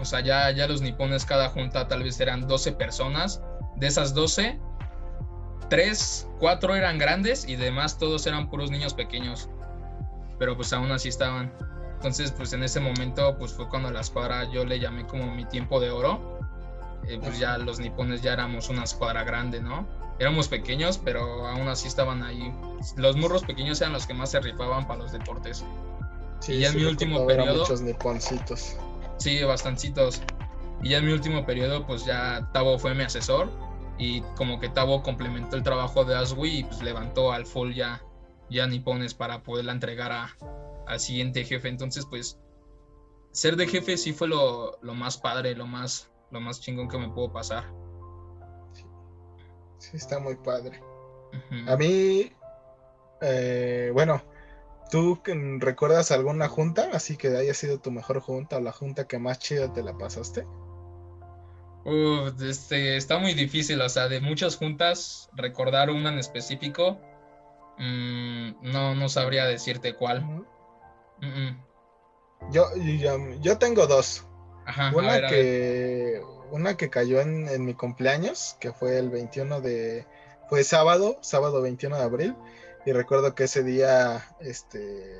[0.00, 3.42] O sea, ya, ya los nipones, cada junta tal vez eran 12 personas.
[3.76, 4.58] De esas 12,
[5.68, 9.48] 3, 4 eran grandes y demás todos eran puros niños pequeños.
[10.38, 11.52] Pero pues aún así estaban.
[12.04, 15.46] Entonces, pues en ese momento, pues fue cuando la escuadra yo le llamé como mi
[15.46, 16.38] tiempo de oro.
[17.08, 19.86] Eh, pues ya los nipones ya éramos una escuadra grande, ¿no?
[20.18, 22.54] éramos pequeños, pero aún así estaban ahí.
[22.96, 25.64] Los murros pequeños eran los que más se rifaban para los deportes.
[26.40, 27.60] Sí, y ya en mi último periodo.
[27.60, 28.76] Muchos niponcitos.
[29.16, 30.20] Sí, bastancitos.
[30.82, 33.48] Y ya en mi último periodo, pues ya Tavo fue mi asesor.
[33.96, 38.02] Y como que Tavo complementó el trabajo de Aswi y pues levantó al full ya,
[38.50, 40.36] ya nipones para poderla entregar a,
[40.86, 41.68] al siguiente jefe.
[41.68, 42.38] Entonces, pues,
[43.32, 46.98] ser de jefe sí fue lo, lo más padre, lo más, lo más chingón que
[46.98, 47.64] me pudo pasar.
[49.78, 50.80] Sí, está muy padre.
[51.66, 52.32] A mí,
[53.20, 54.22] eh, bueno,
[54.90, 55.20] ¿tú
[55.58, 56.90] recuerdas alguna junta?
[56.92, 59.96] Así que haya sido tu mejor junta o la junta que más chida te la
[59.98, 60.46] pasaste.
[62.40, 66.98] este, está muy difícil, o sea, de muchas juntas, recordar una en específico,
[67.78, 70.46] mm, no, no sabría decirte cuál.
[72.50, 72.68] Yo,
[73.40, 74.26] yo, tengo dos.
[74.94, 80.06] una que una que cayó en, mi cumpleaños, que fue el 21 de,
[80.48, 82.36] fue sábado, sábado 21 de abril,
[82.86, 85.16] y recuerdo que ese día, este,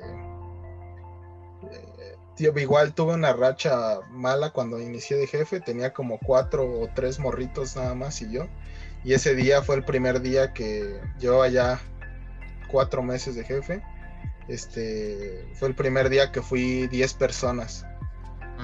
[1.69, 6.89] eh, tío, igual tuve una racha mala cuando inicié de jefe, tenía como cuatro o
[6.95, 8.47] tres morritos nada más y yo,
[9.03, 11.81] y ese día fue el primer día que llevaba ya
[12.71, 13.83] cuatro meses de jefe,
[14.47, 17.85] este, fue el primer día que fui 10 personas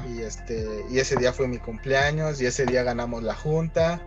[0.07, 4.01] y este y ese día fue mi cumpleaños y ese día ganamos la junta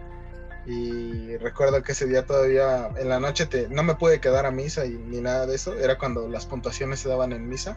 [0.67, 4.51] Y recuerdo que ese día todavía en la noche te, no me pude quedar a
[4.51, 5.79] misa y, ni nada de eso.
[5.79, 7.77] Era cuando las puntuaciones se daban en misa.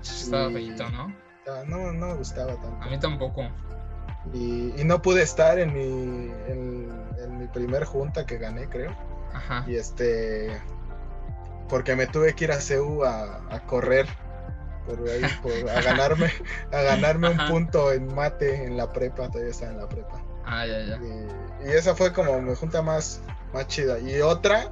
[0.00, 1.12] Estaba feito, ¿no?
[1.66, 2.78] No, no me gustaba tanto.
[2.80, 3.42] A mí tampoco.
[4.32, 8.96] Y, y no pude estar en mi, en, en, mi primer junta que gané, creo.
[9.34, 9.64] Ajá.
[9.66, 10.60] Y este.
[11.68, 14.06] Porque me tuve que ir a CEU a, a correr.
[14.86, 16.30] Por ahí, por, a ganarme,
[16.72, 20.20] a ganarme un punto en mate en la prepa, todavía estaba en la prepa.
[20.44, 20.96] Ah, ya, ya.
[21.62, 23.20] Y, y esa fue como mi junta más,
[23.52, 24.00] más chida.
[24.00, 24.68] Y otra,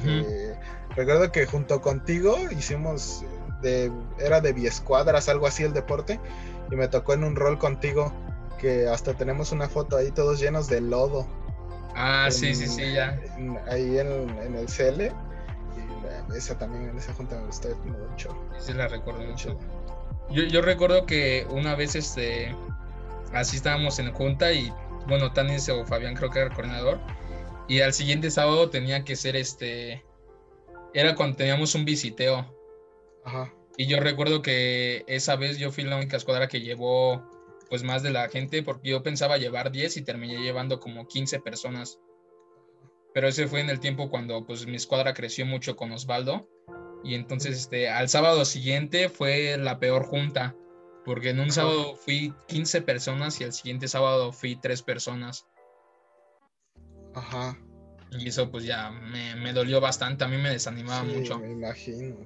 [0.00, 0.54] que
[0.94, 3.24] recuerdo que junto contigo hicimos,
[3.62, 6.20] de, era de biescuadras, algo así el deporte,
[6.70, 8.12] y me tocó en un rol contigo,
[8.58, 11.26] que hasta tenemos una foto ahí todos llenos de lodo.
[11.96, 13.18] Ah, en- sí, sí, sí, ya.
[13.36, 15.12] en- ahí en, en el CL.
[16.34, 18.36] Esa también, en esa junta me gustó mucho.
[18.58, 19.54] Sí, la recuerdo mucho.
[19.54, 19.82] mucho.
[20.30, 22.54] Yo, yo recuerdo que una vez, este,
[23.32, 24.72] así estábamos en junta y,
[25.06, 27.00] bueno, Tanis o Fabián creo que era el coordinador.
[27.68, 30.04] Y al siguiente sábado tenía que ser, este,
[30.94, 32.46] era cuando teníamos un visiteo.
[33.24, 33.52] Ajá.
[33.76, 37.22] Y yo recuerdo que esa vez yo fui la única escuadra que llevó,
[37.70, 41.40] pues, más de la gente, porque yo pensaba llevar 10 y terminé llevando como 15
[41.40, 41.98] personas.
[43.14, 46.48] Pero ese fue en el tiempo cuando, pues, mi escuadra creció mucho con Osvaldo.
[47.04, 50.54] Y entonces, este, al sábado siguiente fue la peor junta,
[51.04, 55.46] porque en un sábado fui 15 personas y el siguiente sábado fui 3 personas.
[57.14, 57.58] Ajá.
[58.12, 61.38] Y eso, pues, ya me, me dolió bastante, a mí me desanimaba Sí, mucho.
[61.38, 62.16] me imagino.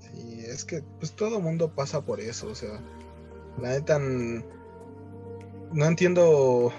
[0.00, 2.80] Sí, es que pues todo mundo pasa por eso, o sea,
[3.60, 6.72] la neta no entiendo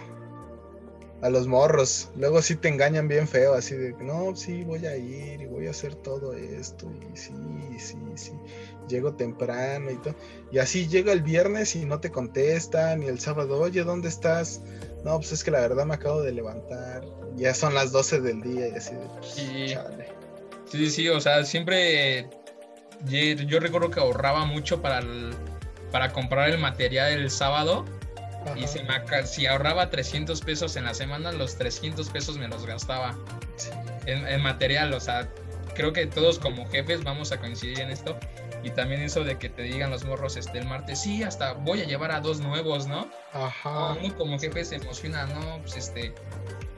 [1.21, 2.10] a los morros.
[2.15, 5.67] Luego sí te engañan bien feo, así de, no, sí voy a ir y voy
[5.67, 7.34] a hacer todo esto y sí,
[7.77, 8.32] sí, sí.
[8.88, 10.15] Llego temprano y todo.
[10.51, 14.62] Y así llega el viernes y no te contestan y el sábado, oye, ¿dónde estás?
[15.03, 17.03] No, pues es que la verdad me acabo de levantar.
[17.36, 19.65] Ya son las 12 del día y así de, pues, Sí.
[19.73, 20.08] chale.
[20.65, 22.29] Sí, sí, o sea, siempre
[23.05, 25.34] yo, recuerdo que ahorraba mucho para, el-
[25.91, 27.86] para comprar el material el sábado
[28.56, 28.67] y Ajá.
[28.67, 33.17] se me si ahorraba 300 pesos en la semana, los 300 pesos me los gastaba
[34.06, 35.30] en, en material, o sea,
[35.75, 38.17] creo que todos como jefes vamos a coincidir en esto
[38.63, 41.82] y también eso de que te digan los morros este el martes, sí, hasta voy
[41.82, 43.10] a llevar a dos nuevos, ¿no?
[43.34, 43.93] Ajá.
[43.93, 46.13] uno como jefe se emociona, no, pues este,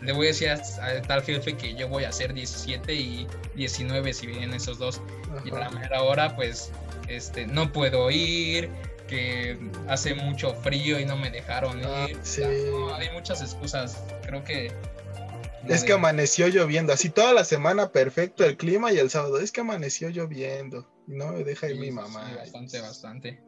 [0.01, 3.27] le voy a decir a, a tal jefe que yo voy a hacer 17 y
[3.55, 5.01] 19 si vienen esos dos.
[5.45, 5.79] Y a la ajá.
[5.79, 6.71] mera hora, pues,
[7.07, 8.69] este, no puedo ir,
[9.11, 12.17] que hace mucho frío y no me dejaron Ah, ir.
[12.23, 12.41] Sí.
[12.71, 14.01] no, hay muchas excusas.
[14.25, 14.71] Creo que.
[15.67, 19.51] Es que amaneció lloviendo, así toda la semana perfecto el clima y el sábado es
[19.51, 22.27] que amaneció lloviendo y no me deja ir sí, mi mamá.
[22.29, 23.43] sí, bastante, bastante.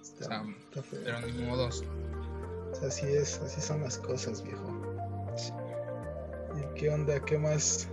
[0.00, 1.00] Está- O sea, está feo.
[1.04, 1.84] pero ni modos.
[2.86, 4.80] Así es, así son las cosas, viejo.
[6.56, 7.20] ¿Y qué onda?
[7.24, 7.88] ¿Qué más?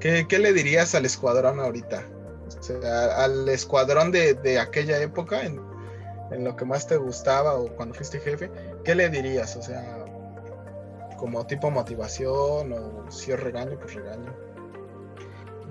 [0.00, 2.06] ¿Qué, qué le dirías al escuadrón ahorita?
[2.58, 5.60] O sea, al escuadrón de, de aquella época, en,
[6.30, 8.50] en lo que más te gustaba o cuando fuiste jefe,
[8.84, 9.56] ¿qué le dirías?
[9.56, 10.04] O sea,
[11.18, 14.34] como tipo motivación o si es regaño, pues regaño.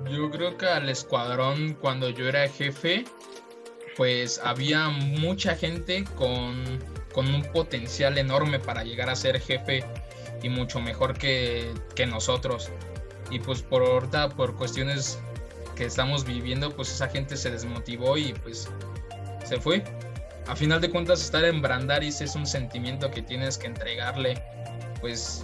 [0.09, 3.05] Yo creo que al escuadrón, cuando yo era jefe,
[3.95, 6.63] pues había mucha gente con,
[7.13, 9.83] con un potencial enorme para llegar a ser jefe
[10.41, 12.69] y mucho mejor que, que nosotros.
[13.29, 15.19] Y pues por ahorita, por cuestiones
[15.75, 18.69] que estamos viviendo, pues esa gente se desmotivó y pues
[19.45, 19.83] se fue.
[20.47, 24.41] A final de cuentas, estar en Brandaris es un sentimiento que tienes que entregarle,
[24.99, 25.43] pues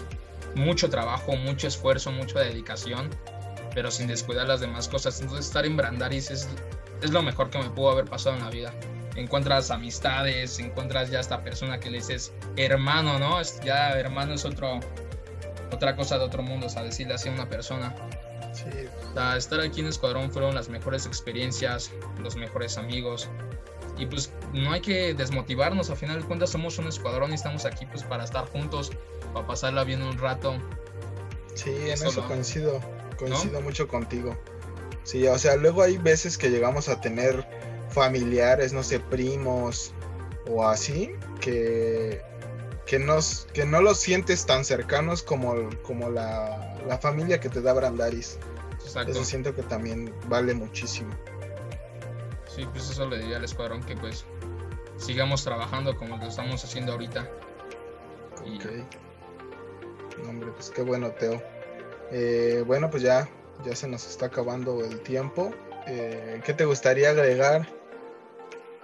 [0.56, 3.10] mucho trabajo, mucho esfuerzo, mucha dedicación
[3.74, 5.20] pero sin descuidar las demás cosas.
[5.22, 6.48] Entonces estar en Brandaris es,
[7.02, 8.74] es lo mejor que me pudo haber pasado en la vida.
[9.16, 13.40] Encuentras amistades, encuentras ya esta persona que le dices hermano, ¿no?
[13.40, 14.80] Es, ya hermano es otro,
[15.72, 17.94] otra cosa de otro mundo, o sea, decirle así a una persona.
[18.54, 18.66] Sí,
[19.10, 23.30] O sea, estar aquí en Escuadrón fueron las mejores experiencias, los mejores amigos.
[24.00, 27.66] Y pues no hay que desmotivarnos, al final de cuentas somos un escuadrón y estamos
[27.66, 28.92] aquí pues para estar juntos,
[29.34, 30.56] para pasarla bien un rato.
[31.54, 32.80] Sí, en Eso coincido,
[33.18, 34.38] coincido mucho contigo.
[35.04, 37.46] Sí, o sea, luego hay veces que llegamos a tener
[37.90, 39.92] familiares, no sé, primos
[40.50, 42.22] o así, que,
[42.86, 47.62] que, nos, que no los sientes tan cercanos como, como la, la familia que te
[47.62, 48.38] da Brandaris.
[48.82, 49.12] Exacto.
[49.12, 51.12] Eso siento que también vale muchísimo.
[52.60, 54.26] Sí, pues eso le diría al escuadrón que pues
[54.98, 57.26] sigamos trabajando como lo estamos haciendo ahorita.
[58.46, 58.66] Y Ok.
[60.22, 61.42] No, hombre, pues qué bueno, Teo.
[62.12, 63.30] Eh, bueno, pues ya,
[63.64, 65.54] ya se nos está acabando el tiempo.
[65.88, 67.66] Eh, ¿Qué te gustaría agregar?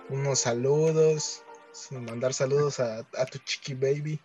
[0.08, 1.44] Unos saludos,
[1.92, 4.22] mandar saludos a, a tu chiqui baby.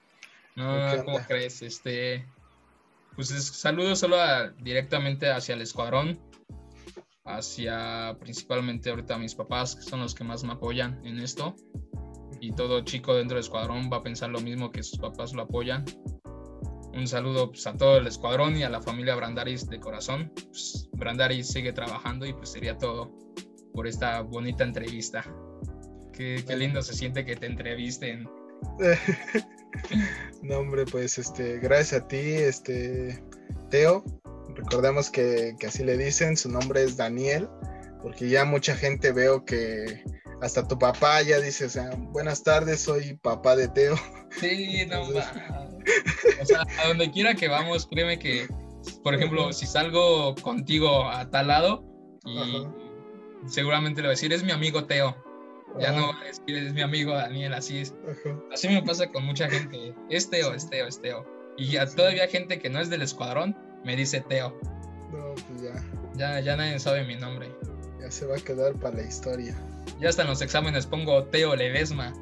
[0.54, 1.60] No, ¿cómo crees?
[1.62, 2.24] Este,
[3.16, 4.16] pues saludo solo
[4.58, 6.20] directamente hacia el escuadrón,
[7.24, 11.54] hacia principalmente ahorita mis papás, que son los que más me apoyan en esto.
[12.40, 15.42] Y todo chico dentro del escuadrón va a pensar lo mismo que sus papás lo
[15.42, 15.84] apoyan.
[16.94, 20.32] Un saludo pues, a todo el escuadrón y a la familia Brandaris de corazón.
[20.34, 23.12] Pues, Brandaris sigue trabajando y pues sería todo
[23.74, 25.24] por esta bonita entrevista.
[26.12, 28.28] Qué, qué lindo se siente que te entrevisten.
[30.42, 33.22] no, hombre, pues este, gracias a ti, este,
[33.70, 34.04] Teo.
[34.56, 37.48] Recordemos que, que así le dicen, su nombre es Daniel,
[38.02, 40.02] porque ya mucha gente veo que
[40.40, 43.96] hasta tu papá ya dice, o sea, buenas tardes, soy papá de Teo.
[44.40, 48.46] Sí, no O sea, a donde quiera que vamos, créeme que,
[49.02, 51.84] por ejemplo, si salgo contigo a tal lado,
[52.24, 52.66] y
[53.48, 55.16] seguramente le voy a decir, es mi amigo Teo.
[55.78, 57.94] Ya no voy a decir, es mi amigo Daniel, así es.
[58.52, 59.94] Así me pasa con mucha gente.
[60.08, 61.24] Es Teo, es Teo, es Teo.
[61.56, 64.58] Y todavía gente que no es del escuadrón me dice Teo.
[65.12, 65.84] No, pues ya.
[66.14, 67.50] Ya, ya nadie sabe mi nombre.
[68.00, 69.56] Ya se va a quedar para la historia.
[70.00, 72.12] Ya hasta en los exámenes pongo Teo Ledesma.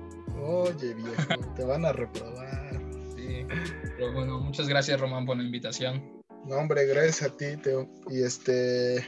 [0.41, 2.81] Oye, viejo, te van a reprobar.
[3.17, 3.47] Sí,
[3.97, 6.23] pero bueno, muchas gracias, Román, por la invitación.
[6.47, 7.89] No, hombre, gracias a ti, Teo.
[8.09, 9.05] Y este,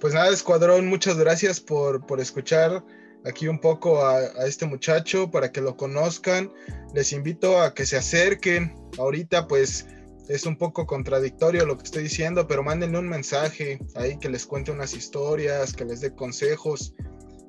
[0.00, 2.82] pues nada, Escuadrón, muchas gracias por, por escuchar
[3.26, 6.52] aquí un poco a, este muchacho para que lo conozcan.
[6.94, 8.74] Les invito a que se acerquen.
[8.98, 9.86] Ahorita pues
[10.28, 14.46] es un poco contradictorio lo que estoy diciendo, pero mándenle un mensaje ahí que les
[14.46, 16.94] cuente unas historias, que les dé consejos.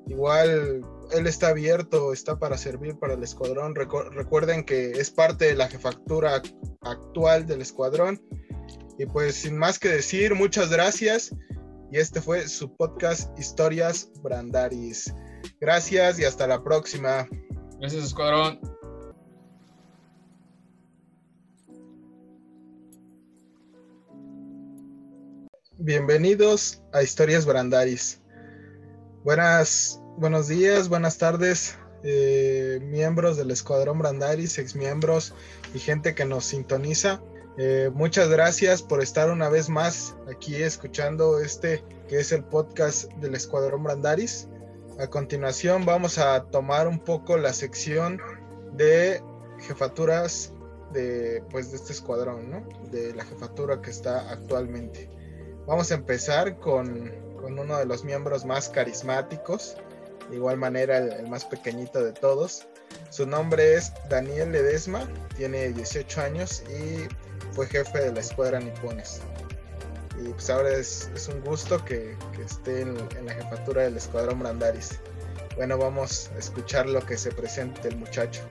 [0.08, 3.76] Igual él está abierto, está para servir para el escuadrón.
[3.76, 6.42] recuerden que es parte de la jefatura
[6.82, 8.22] actual del escuadrón.
[9.00, 11.36] Y pues sin más que decir, muchas gracias.
[11.92, 15.14] Y este fue su podcast Historias Brandaris.
[15.60, 17.28] Gracias y hasta la próxima.
[17.80, 18.60] Gracias, Escuadrón.
[25.80, 28.20] Bienvenidos a Historias Brandaris.
[29.24, 35.36] Buenas, buenos días, buenas tardes, eh, miembros del Escuadrón Brandaris, exmiembros
[35.76, 37.22] y gente que nos sintoniza.
[37.60, 43.12] Eh, muchas gracias por estar una vez más aquí escuchando este que es el podcast
[43.14, 44.48] del Escuadrón Brandaris.
[45.00, 48.20] A continuación vamos a tomar un poco la sección
[48.74, 49.22] de
[49.60, 50.54] jefaturas
[50.92, 52.68] de, pues, de este escuadrón, ¿no?
[52.90, 55.08] de la jefatura que está actualmente.
[55.68, 59.76] Vamos a empezar con, con uno de los miembros más carismáticos,
[60.30, 62.66] de igual manera el, más pequeño de todos.
[63.10, 67.10] Su nombre es Daniel Ledesma, tiene 18 años y
[67.54, 69.20] fue jefe de la escuadra Nipones.
[70.18, 75.02] Y pues ahora es, un gusto que, esté en, la jefatura del escuadrón Brandaris.
[75.58, 78.42] Bueno, vamos a escuchar lo que se presente el muchacho.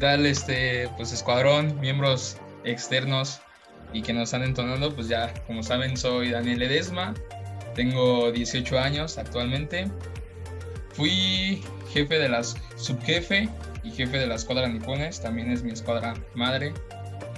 [0.00, 3.42] Dale, este, pues escuadrón, miembros externos
[3.92, 7.14] y que nos están entonando, pues ya, como saben, soy Daniel Edesma,
[7.74, 9.90] tengo 18 años actualmente.
[10.92, 13.48] Fui jefe de las subjefe
[13.82, 16.72] y jefe de la escuadra Nipones, también es mi escuadra madre.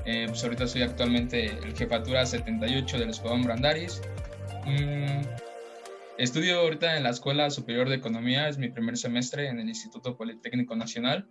[0.07, 4.03] Eh, pues ahorita soy actualmente el jefatura 78 del Escuadrón Brandaris.
[4.67, 5.23] Mm,
[6.19, 10.17] estudio ahorita en la Escuela Superior de Economía, es mi primer semestre en el Instituto
[10.17, 11.27] Politécnico Nacional.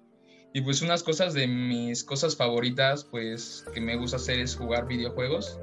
[0.56, 4.86] Y pues unas cosas de mis cosas favoritas, pues que me gusta hacer es jugar
[4.86, 5.60] videojuegos,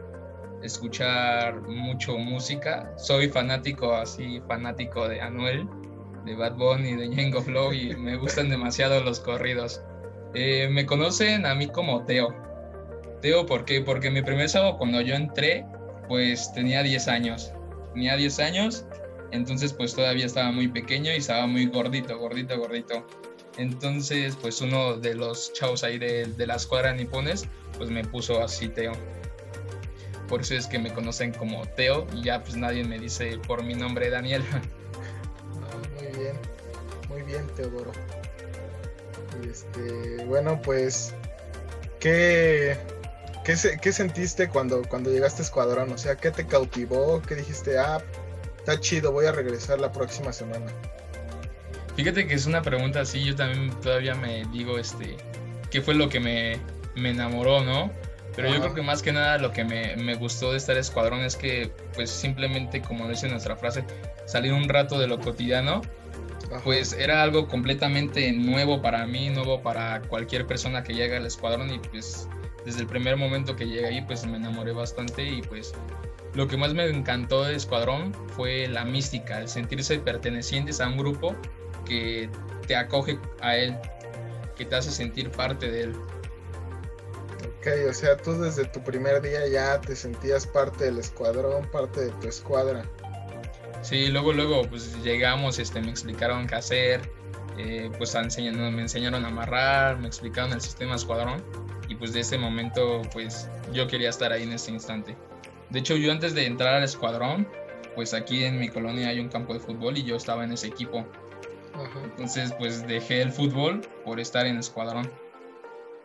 [0.65, 2.93] escuchar mucho música.
[2.99, 5.69] Soy fanático, así fanático de Anuel,
[6.25, 9.81] de Bad Bunny, de Django Flow y me gustan demasiado los corridos.
[10.35, 12.35] Eh, me conocen a mí como Teo.
[13.23, 13.83] Digo, ¿por qué?
[13.83, 15.65] Porque mi primer sábado cuando yo entré,
[16.09, 17.53] pues tenía 10 años.
[17.95, 18.85] Tenía 10 años,
[19.31, 23.07] entonces pues todavía estaba muy pequeño y estaba muy gordito, gordito, gordito.
[23.61, 27.45] Entonces, pues uno de los chavos ahí de, la escuadra nipones,
[27.77, 28.93] pues me puso así Teo.
[30.29, 33.63] Por eso es que me conocen como Teo y ya pues nadie me dice por
[33.63, 34.43] mi nombre Daniel.
[36.01, 36.39] muy bien,
[37.11, 37.93] muy bien Teodoro.
[39.47, 41.13] Este, bueno, pues,
[42.01, 42.79] ¿qué,
[43.45, 45.93] ¿Qué, ¿Qué, sentiste cuando, cuando llegaste a Escuadrón?
[45.93, 47.21] O sea, ¿qué te cautivó?
[47.21, 47.79] ¿Qué dijiste?
[47.79, 48.03] Ah,
[48.57, 50.73] está chido, voy a regresar la próxima semana.
[51.97, 55.17] Fíjate que es una pregunta así, yo también todavía me digo, este,
[55.71, 56.59] ¿qué fue lo que me,
[56.95, 57.93] me enamoró, no?
[58.37, 61.21] Pero yo creo que más que nada lo que me, me, gustó de estar escuadrón
[61.21, 63.85] es que, pues simplemente, como dice nuestra frase,
[64.25, 65.83] salir un rato de lo cotidiano,
[66.65, 71.71] pues era algo completamente nuevo para mí, nuevo para cualquier persona que llegue al escuadrón
[71.75, 72.29] y pues
[72.65, 75.73] desde el primer momento que llegué ahí, pues me enamoré bastante y pues
[76.35, 80.97] lo que más me encantó de Escuadrón fue la mística, el sentirse pertenecientes a un
[80.97, 81.35] grupo
[81.91, 82.31] que
[82.69, 83.77] te acoge a él,
[84.57, 85.95] que te hace sentir parte de él.
[87.59, 92.03] Ok, o sea, tú desde tu primer día ya te sentías parte del escuadrón, parte
[92.03, 92.85] de tu escuadra.
[93.83, 97.01] Sí, luego, luego, pues llegamos, este, me explicaron qué hacer,
[97.59, 101.43] eh, pues enseñando, me enseñaron a amarrar, me explicaron el sistema escuadrón
[101.89, 105.17] y pues de ese momento, pues yo quería estar ahí en ese instante.
[105.71, 107.49] De hecho, yo antes de entrar al escuadrón,
[107.97, 110.69] pues aquí en mi colonia hay un campo de fútbol y yo estaba en ese
[110.69, 111.05] equipo.
[112.05, 115.11] Entonces, pues dejé el fútbol por estar en escuadrón.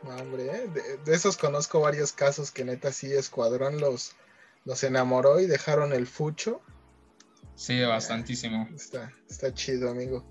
[0.03, 0.69] hombre, ¿eh?
[1.05, 4.13] de, esos conozco varios casos que neta sí, escuadrón los,
[4.63, 6.61] los enamoró y dejaron el fucho.
[7.55, 8.67] Sí, bastantísimo.
[8.76, 10.26] Está, está chido, amigo.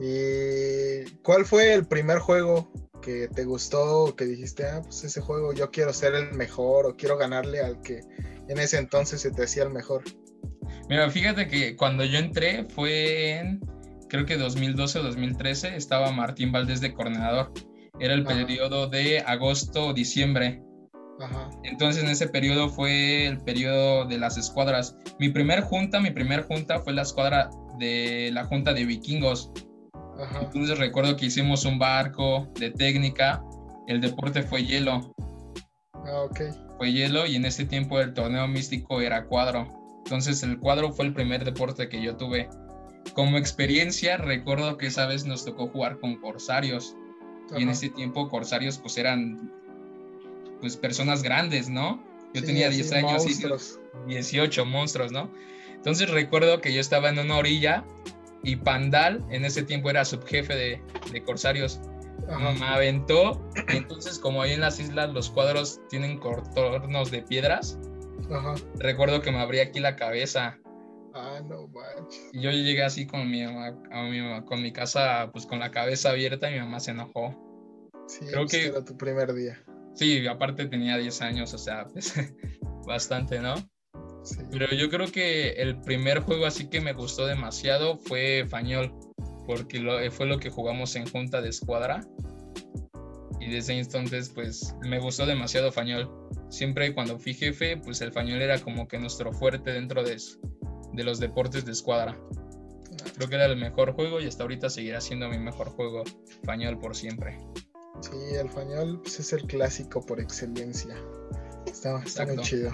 [0.00, 2.70] ¿Y cuál fue el primer juego
[3.00, 6.96] que te gustó, que dijiste, ah, pues ese juego yo quiero ser el mejor o
[6.96, 8.00] quiero ganarle al que
[8.48, 10.04] en ese entonces se te hacía el mejor?
[10.88, 13.60] Mira, fíjate que cuando yo entré fue en,
[14.08, 17.52] creo que 2012 o 2013, estaba Martín Valdés de coordinador.
[18.00, 20.62] Era el periodo de agosto diciembre.
[21.20, 21.50] Ajá.
[21.64, 24.96] Entonces en ese periodo fue el periodo de las escuadras.
[25.18, 29.50] Mi primer junta, mi primer junta fue la escuadra de la junta de vikingos.
[30.20, 30.40] Ajá.
[30.42, 33.42] Entonces recuerdo que hicimos un barco de técnica.
[33.88, 35.12] El deporte fue hielo.
[35.94, 36.40] Ah, ok.
[36.76, 39.66] Fue hielo y en ese tiempo el torneo místico era cuadro.
[40.04, 42.48] Entonces el cuadro fue el primer deporte que yo tuve.
[43.14, 46.96] Como experiencia, recuerdo que esa vez nos tocó jugar con corsarios.
[47.56, 49.50] Y en ese tiempo corsarios pues eran
[50.60, 52.04] pues personas grandes, ¿no?
[52.34, 55.30] Yo tenía 10 años y 18 monstruos, ¿no?
[55.74, 57.84] Entonces recuerdo que yo estaba en una orilla
[58.42, 61.80] y Pandal en ese tiempo era subjefe de, de corsarios.
[62.28, 63.48] Me aventó.
[63.68, 67.78] entonces, como ahí en las islas los cuadros tienen contornos de piedras,
[68.78, 70.58] Recuerdo que me abrí aquí la cabeza.
[71.20, 72.30] Ah, no manches.
[72.32, 73.74] Yo llegué así con mi mamá,
[74.44, 77.34] con mi casa, pues con la cabeza abierta y mi mamá se enojó.
[78.06, 79.60] Sí, creo pues, que era tu primer día.
[79.94, 82.14] Sí, aparte tenía 10 años, o sea, pues,
[82.86, 83.56] bastante, ¿no?
[84.22, 84.38] Sí.
[84.50, 88.94] Pero yo creo que el primer juego así que me gustó demasiado fue Fañol,
[89.44, 92.00] porque fue lo que jugamos en junta de escuadra.
[93.40, 96.08] Y desde entonces, pues me gustó demasiado Fañol
[96.48, 100.16] siempre cuando fui jefe, pues el Fañol era como que nuestro fuerte dentro de,
[100.92, 102.18] de los deportes de escuadra.
[103.14, 106.04] Creo que era el mejor juego y hasta ahorita seguirá siendo mi mejor juego
[106.44, 107.38] Fañol por siempre.
[108.00, 110.96] Sí, el Fañol pues, es el clásico por excelencia.
[111.66, 112.72] Está, muy chido.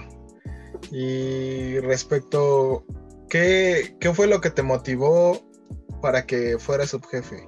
[0.91, 2.85] Y respecto,
[3.29, 5.41] ¿qué, ¿qué fue lo que te motivó
[6.01, 7.47] para que fueras subjefe?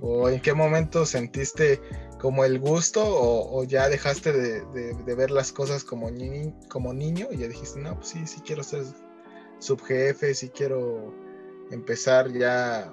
[0.00, 1.80] ¿O en qué momento sentiste
[2.18, 6.10] como el gusto o, ya dejaste de, ver las cosas como,
[6.68, 8.84] como niño y ya dijiste, no, pues sí, sí quiero ser
[9.58, 11.14] subjefe, sí quiero
[11.70, 12.92] empezar ya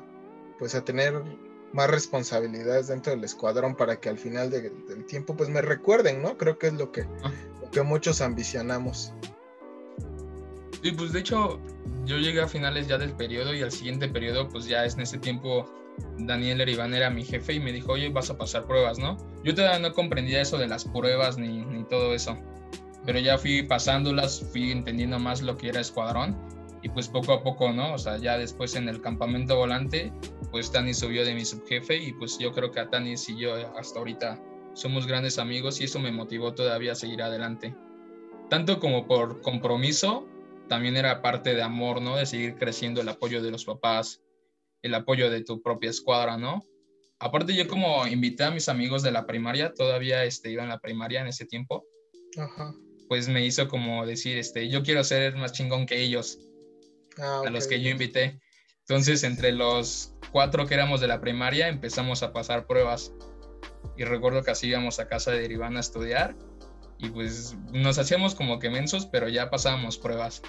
[0.59, 1.21] pues a tener
[1.73, 6.37] más responsabilidades dentro del escuadrón para que al final del tiempo pues me recuerden, ¿no?
[6.37, 7.31] Creo que es lo que, ah.
[7.61, 9.11] lo que muchos ambicionamos.
[10.81, 11.59] Sí, pues de hecho
[12.05, 15.01] yo llegué a finales ya del periodo y al siguiente periodo pues ya es en
[15.01, 15.69] ese tiempo
[16.17, 19.17] Daniel Eribán era mi jefe y me dijo, oye, vas a pasar pruebas, ¿no?
[19.43, 22.37] Yo todavía no comprendía eso de las pruebas ni, ni todo eso,
[23.05, 26.37] pero ya fui pasándolas, fui entendiendo más lo que era escuadrón
[26.85, 27.95] y pues poco a poco, ¿no?
[27.95, 30.13] O sea, ya después en el campamento volante,
[30.51, 33.55] pues Tani subió de mi subjefe y pues yo creo que a Tanis y yo
[33.75, 34.39] hasta ahorita
[34.75, 37.75] somos grandes amigos y eso me motivó todavía a seguir adelante.
[38.51, 40.27] Tanto como por compromiso,
[40.69, 42.17] también era parte de amor, ¿no?
[42.17, 44.21] De seguir creciendo el apoyo de los papás,
[44.83, 46.63] el apoyo de tu propia escuadra, ¿no?
[47.17, 50.77] Aparte yo como invité a mis amigos de la primaria, todavía este, iba en la
[50.77, 51.83] primaria en ese tiempo,
[53.07, 56.37] pues me hizo como decir, este, yo quiero ser más chingón que ellos,
[57.19, 58.39] ah, a los que yo invité.
[58.87, 63.13] Entonces entre los cuatro que éramos de la primaria empezamos a pasar pruebas.
[63.97, 66.35] Y recuerdo que así íbamos a casa de Irván a estudiar.
[66.97, 70.41] Y pues nos hacíamos como que mensos, pero ya pasábamos pruebas.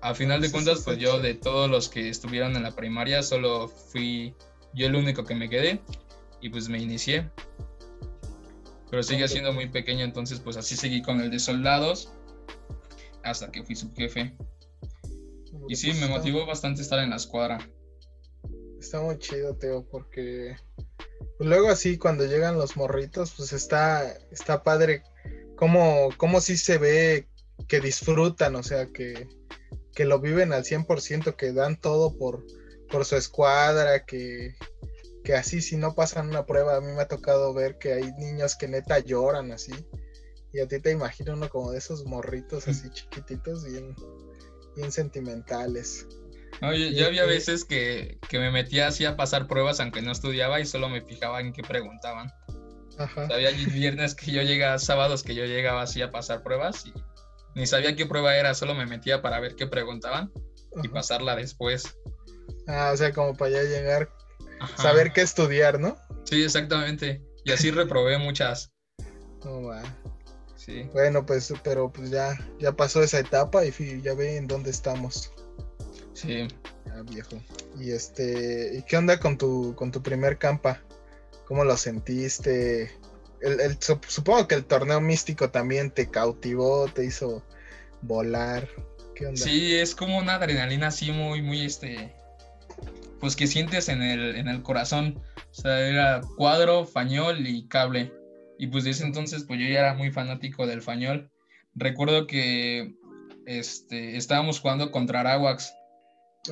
[0.00, 3.68] A final de cuentas, pues yo de todos los que estuvieron en la primaria, solo
[3.68, 4.34] fui
[4.74, 5.80] yo el único que me quedé.
[6.40, 7.28] Y pues me inicié.
[8.90, 12.10] Pero sigue siendo muy pequeño, entonces pues así seguí con el de soldados
[13.22, 14.34] hasta que fui subjefe.
[15.68, 17.58] Y sí, me motivó bastante estar en la escuadra.
[18.80, 20.56] Está muy chido, Teo, porque
[21.38, 25.02] luego así cuando llegan los morritos, pues está, está padre
[25.56, 27.28] cómo, cómo sí se ve
[27.66, 29.28] que disfrutan, o sea, que,
[29.94, 32.46] que lo viven al 100%, que dan todo por,
[32.90, 34.54] por su escuadra, que,
[35.24, 38.12] que así si no pasan una prueba, a mí me ha tocado ver que hay
[38.12, 39.72] niños que neta lloran así.
[40.52, 43.94] Y a ti te imagino uno como de esos morritos así chiquititos, bien,
[44.78, 46.06] bien sentimentales.
[46.60, 50.60] No, yo, había veces que, que, me metía así a pasar pruebas aunque no estudiaba
[50.60, 52.32] y solo me fijaba en qué preguntaban.
[52.96, 53.28] Ajá.
[53.30, 56.92] Había viernes que yo llegaba, sábados que yo llegaba así a pasar pruebas y
[57.54, 60.32] ni sabía qué prueba era, solo me metía para ver qué preguntaban
[60.82, 61.96] y pasarla después.
[62.66, 64.10] Ah, o sea, como para ya llegar,
[64.76, 65.96] saber qué estudiar, ¿no?
[66.24, 67.22] Sí, exactamente.
[67.44, 68.72] Y así reprobé muchas.
[69.44, 69.82] Va.
[70.68, 70.82] Sí.
[70.92, 75.32] Bueno, pues, pero pues ya, ya pasó esa etapa y ya ve en dónde estamos.
[76.12, 76.46] Sí.
[76.84, 77.40] Ya, viejo.
[77.80, 80.82] Y este, ¿y qué onda con tu, con tu primer campa?
[81.46, 82.92] ¿Cómo lo sentiste?
[83.40, 87.42] El, supongo que el torneo místico también te cautivó, te hizo
[88.02, 88.68] volar.
[89.14, 89.40] ¿Qué onda?
[89.40, 92.14] Sí, es como una adrenalina así muy, muy este.
[93.20, 95.18] Pues que sientes en el, en el corazón.
[95.50, 98.12] O sea, era cuadro, fañol y cable.
[98.58, 101.30] Y pues desde entonces, pues yo ya era muy fanático del fañol.
[101.74, 102.94] Recuerdo que
[103.46, 105.72] este, estábamos jugando contra Arawax.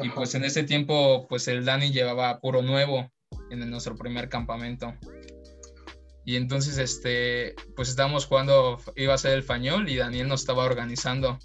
[0.02, 3.10] Y pues en ese tiempo, pues el Dani llevaba puro nuevo
[3.50, 4.94] en nuestro primer campamento.
[6.24, 10.64] Y entonces, este, pues estábamos jugando, iba a ser el fañol y Daniel nos estaba
[10.64, 11.38] organizando.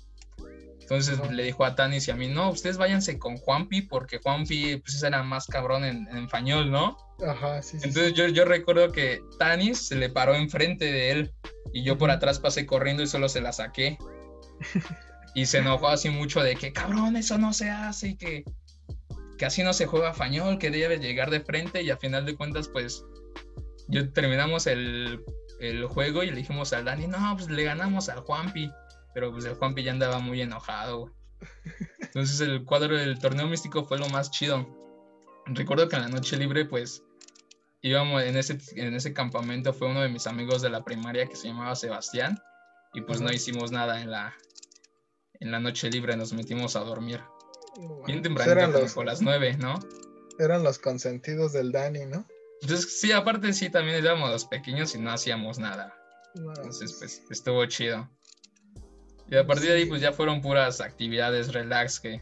[0.91, 4.75] Entonces le dijo a Tanis y a mí, no, ustedes váyanse con Juanpi, porque Juanpi
[4.75, 6.97] pues era más cabrón en, en Fañol, ¿no?
[7.25, 11.33] Ajá, sí, Entonces Yo, yo recuerdo que Tanis se le paró enfrente de él
[11.71, 13.97] y yo por atrás pasé corriendo y solo se la saqué.
[15.33, 18.43] y se enojó así mucho de que, cabrón, eso no se hace y que,
[19.37, 22.35] que así no se juega Fañol, que debe llegar de frente y a final de
[22.35, 23.05] cuentas pues
[23.87, 25.23] yo terminamos el,
[25.61, 28.69] el juego y le dijimos al Dani, no, pues le ganamos al Juanpi
[29.13, 31.11] pero pues el Juanpi ya andaba muy enojado,
[31.99, 34.67] Entonces el cuadro del torneo místico fue lo más chido.
[35.45, 37.03] Recuerdo que en la noche libre, pues,
[37.81, 41.35] íbamos en ese, en ese campamento, fue uno de mis amigos de la primaria que
[41.35, 42.39] se llamaba Sebastián,
[42.93, 44.33] y pues no hicimos nada en la,
[45.39, 47.21] en la noche libre, nos metimos a dormir.
[48.05, 49.79] Bien temprano, como las nueve, ¿no?
[50.37, 52.27] Eran los consentidos del Dani, ¿no?
[52.61, 55.95] Entonces, sí, aparte sí, también éramos los pequeños y no hacíamos nada.
[56.35, 58.09] Entonces, pues, estuvo chido.
[59.31, 62.21] Y a partir de ahí, pues ya fueron puras actividades relax que,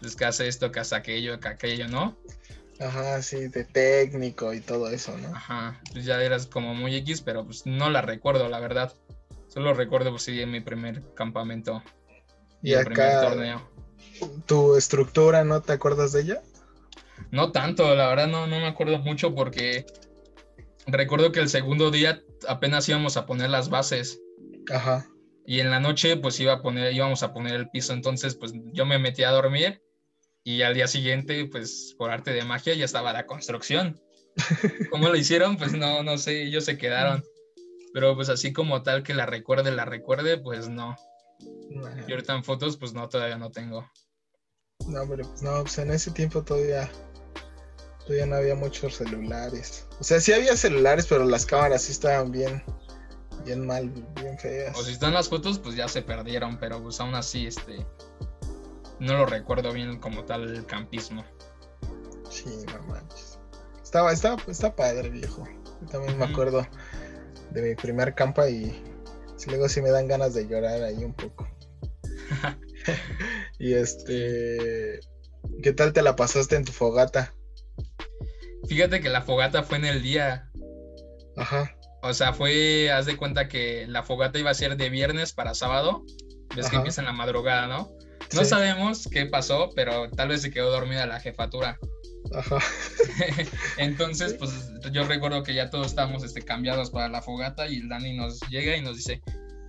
[0.00, 2.16] pues que hace esto, que hace aquello, que aquello, ¿no?
[2.80, 5.28] Ajá, sí, de técnico y todo eso, ¿no?
[5.36, 8.94] Ajá, pues ya eras como muy X, pero pues no la recuerdo, la verdad.
[9.48, 11.82] Solo recuerdo, pues sí, en mi primer campamento.
[12.62, 13.70] Y, el primer torneo.
[14.46, 16.42] ¿Tu estructura, no te acuerdas de ella?
[17.32, 19.84] No tanto, la verdad no, no me acuerdo mucho porque
[20.86, 24.22] recuerdo que el segundo día apenas íbamos a poner las bases.
[24.72, 25.06] Ajá
[25.46, 28.52] y en la noche pues iba a poner, íbamos a poner el piso, entonces pues
[28.72, 29.82] yo me metí a dormir
[30.42, 34.00] y al día siguiente pues por arte de magia ya estaba la construcción.
[34.90, 35.56] ¿Cómo lo hicieron?
[35.56, 37.24] Pues no, no sé, ellos se quedaron.
[37.92, 40.96] Pero pues así como tal que la recuerde, la recuerde, pues no.
[42.08, 43.88] Y ahorita en fotos pues no, todavía no tengo.
[44.86, 46.90] No, pero pues no, pues en ese tiempo todavía,
[48.00, 49.86] todavía no había muchos celulares.
[50.00, 52.62] O sea, sí había celulares, pero las cámaras sí estaban bien,
[53.44, 54.76] bien mal, bien feas.
[54.78, 57.86] O si están las fotos, pues ya se perdieron, pero pues aún así, este,
[59.00, 61.24] no lo recuerdo bien como tal el campismo.
[62.30, 63.38] Sí, no manches.
[63.82, 65.44] Estaba, está, está padre, viejo.
[65.82, 66.66] Yo también me acuerdo
[67.50, 68.82] de mi primer campa y
[69.46, 71.48] luego sí me dan ganas de llorar ahí un poco.
[73.58, 75.00] y este,
[75.62, 77.34] ¿qué tal te la pasaste en tu fogata?
[78.68, 80.50] Fíjate que la fogata fue en el día.
[81.36, 81.76] Ajá.
[82.04, 85.54] O sea, fue, haz de cuenta que la fogata iba a ser de viernes para
[85.54, 86.04] sábado.
[86.54, 87.90] Ves que empieza en la madrugada, ¿no?
[88.34, 91.78] No sabemos qué pasó, pero tal vez se quedó dormida la jefatura.
[92.34, 92.58] Ajá.
[93.78, 97.88] Entonces, pues yo recuerdo que ya todos estábamos este, cambiados para la fogata y el
[97.88, 99.22] Dani nos llega y nos dice,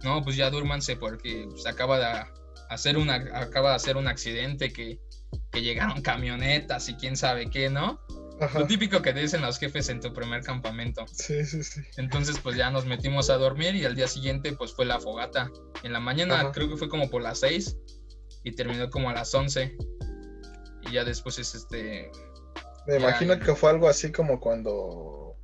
[0.03, 2.25] no, pues ya duérmanse porque se acaba de
[2.69, 4.99] hacer una, acaba de hacer un accidente que,
[5.51, 8.01] que llegaron camionetas y quién sabe qué, ¿no?
[8.53, 11.05] Lo típico que te dicen los jefes en tu primer campamento.
[11.07, 11.81] Sí, sí, sí.
[11.97, 15.49] Entonces, pues ya nos metimos a dormir y al día siguiente, pues fue la fogata.
[15.83, 17.77] En la mañana creo que fue como por las 6
[18.43, 19.77] y terminó como a las 11.
[20.81, 22.11] Y ya después es este.
[22.87, 25.35] Me imagino que fue algo así como cuando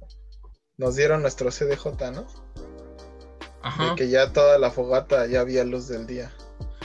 [0.78, 2.28] nos dieron nuestro CDJ, ¿no?
[3.64, 3.94] Ajá.
[3.96, 6.34] que ya toda la fogata ya había luz del día.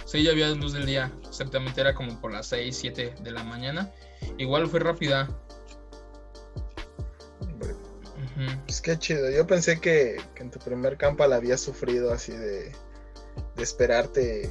[0.05, 1.11] Sí, ya había luz del día.
[1.27, 3.91] Exactamente era como por las 6, 7 de la mañana.
[4.39, 5.29] Igual fue rápida
[8.65, 9.31] Pues qué chido.
[9.31, 12.73] Yo pensé que, en tu primer campo la habías sufrido así de,
[13.59, 14.49] esperarte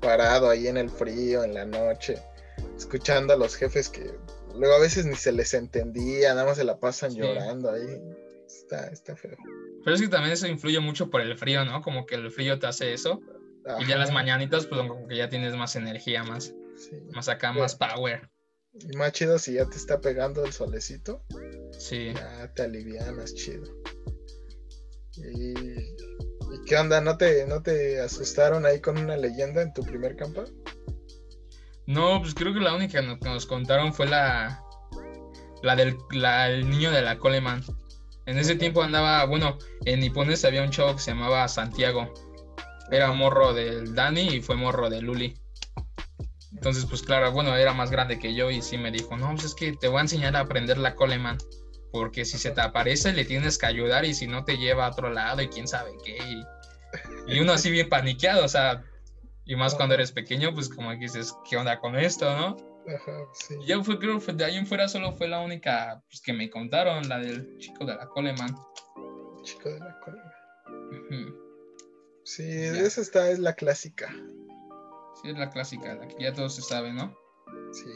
[0.00, 2.18] parado ahí en el frío, en la noche,
[2.76, 4.10] escuchando a los jefes que
[4.56, 8.00] luego a veces ni se les entendía, nada más se la pasan llorando ahí.
[8.46, 9.36] Está, está feo.
[9.84, 11.82] Pero es que también eso influye mucho por el frío, ¿no?
[11.82, 13.20] Como que el frío te hace eso.
[13.78, 16.54] Y ya las mañanitas, pues como que ya tienes más energía, más,
[17.12, 18.28] más acá, más power.
[18.72, 21.22] Y más chido si ya te está pegando el solecito.
[21.80, 22.12] Sí.
[22.14, 23.64] Ya te alivianas, chido.
[25.16, 27.00] ¿Y, y qué onda?
[27.00, 30.44] ¿No te, ¿No te asustaron ahí con una leyenda en tu primer campa?
[31.86, 34.62] No, pues creo que la única que nos contaron fue la,
[35.62, 37.64] la del el niño de la Coleman.
[38.26, 39.56] En ese tiempo andaba, bueno,
[39.86, 42.12] en Nipones había un chavo que se llamaba Santiago.
[42.90, 45.34] Era morro del Dani y fue morro de Luli.
[46.52, 49.46] Entonces, pues claro, bueno, era más grande que yo y sí me dijo, no, pues
[49.46, 51.38] es que te voy a enseñar a aprender la Coleman.
[51.92, 54.90] Porque si se te aparece le tienes que ayudar y si no te lleva a
[54.90, 56.18] otro lado y quién sabe qué.
[56.18, 58.84] Y, y uno así bien paniqueado, o sea,
[59.44, 62.56] y más cuando eres pequeño, pues como que dices, ¿qué onda con esto, no?
[62.94, 63.54] Ajá, sí.
[63.60, 66.32] Y yo fue, creo que de ahí en fuera solo fue la única pues, que
[66.32, 68.56] me contaron, la del chico de la Coleman.
[69.42, 70.30] Chico de la Coleman.
[72.24, 74.08] Sí, esa está, es la clásica.
[75.20, 77.16] Sí, es la clásica, la que ya todos se saben, ¿no?
[77.72, 77.90] Sí.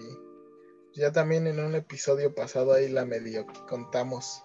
[0.95, 4.43] Ya también en un episodio pasado ahí la medio contamos.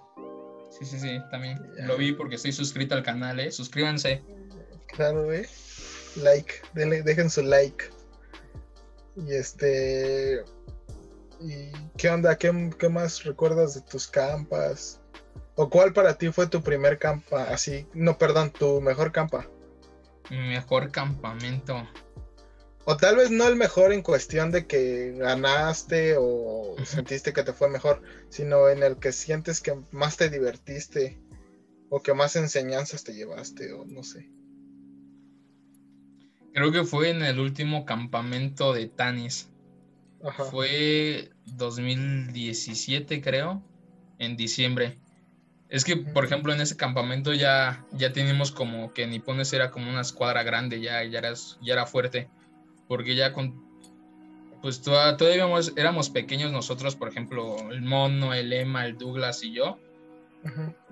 [0.71, 3.51] Sí, sí, sí, también lo vi porque estoy suscrito al canal, ¿eh?
[3.51, 4.21] Suscríbanse.
[4.87, 5.47] Claro, ¿eh?
[6.15, 7.85] like, dejen su like.
[9.15, 10.43] Y este.
[11.39, 12.37] ¿Y qué onda?
[12.37, 12.51] ¿Qué,
[12.89, 15.01] más recuerdas de tus campas?
[15.55, 17.43] ¿O cuál para ti fue tu primer campa?
[17.43, 19.47] Así, no, perdón, tu mejor campa.
[20.29, 21.87] Mi mejor campamento.
[22.85, 27.53] O tal vez no el mejor en cuestión de que ganaste o sentiste que te
[27.53, 31.19] fue mejor, sino en el que sientes que más te divertiste
[31.89, 34.29] o que más enseñanzas te llevaste o no sé.
[36.53, 39.49] Creo que fue en el último campamento de Tanis.
[40.51, 43.63] Fue 2017, creo,
[44.17, 44.99] en diciembre.
[45.69, 49.89] Es que, por ejemplo, en ese campamento ya, ya teníamos como que Nipones era como
[49.89, 52.29] una escuadra grande, ya, ya, era, ya era fuerte.
[52.89, 53.63] Porque ya con.
[54.61, 59.79] Pues todavía éramos, pequeños nosotros, por ejemplo, el Mono, el Emma, el Douglas y yo.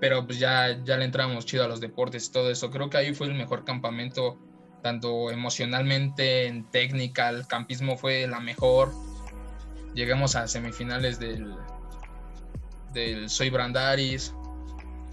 [0.00, 2.70] Pero pues ya, ya le entrábamos chido a los deportes y todo eso.
[2.70, 4.38] Creo que ahí fue el mejor campamento
[4.82, 8.92] tanto emocionalmente, en técnica, el campismo fue la mejor.
[9.94, 11.54] Llegamos a semifinales del,
[12.92, 14.34] del Soy Brandaris,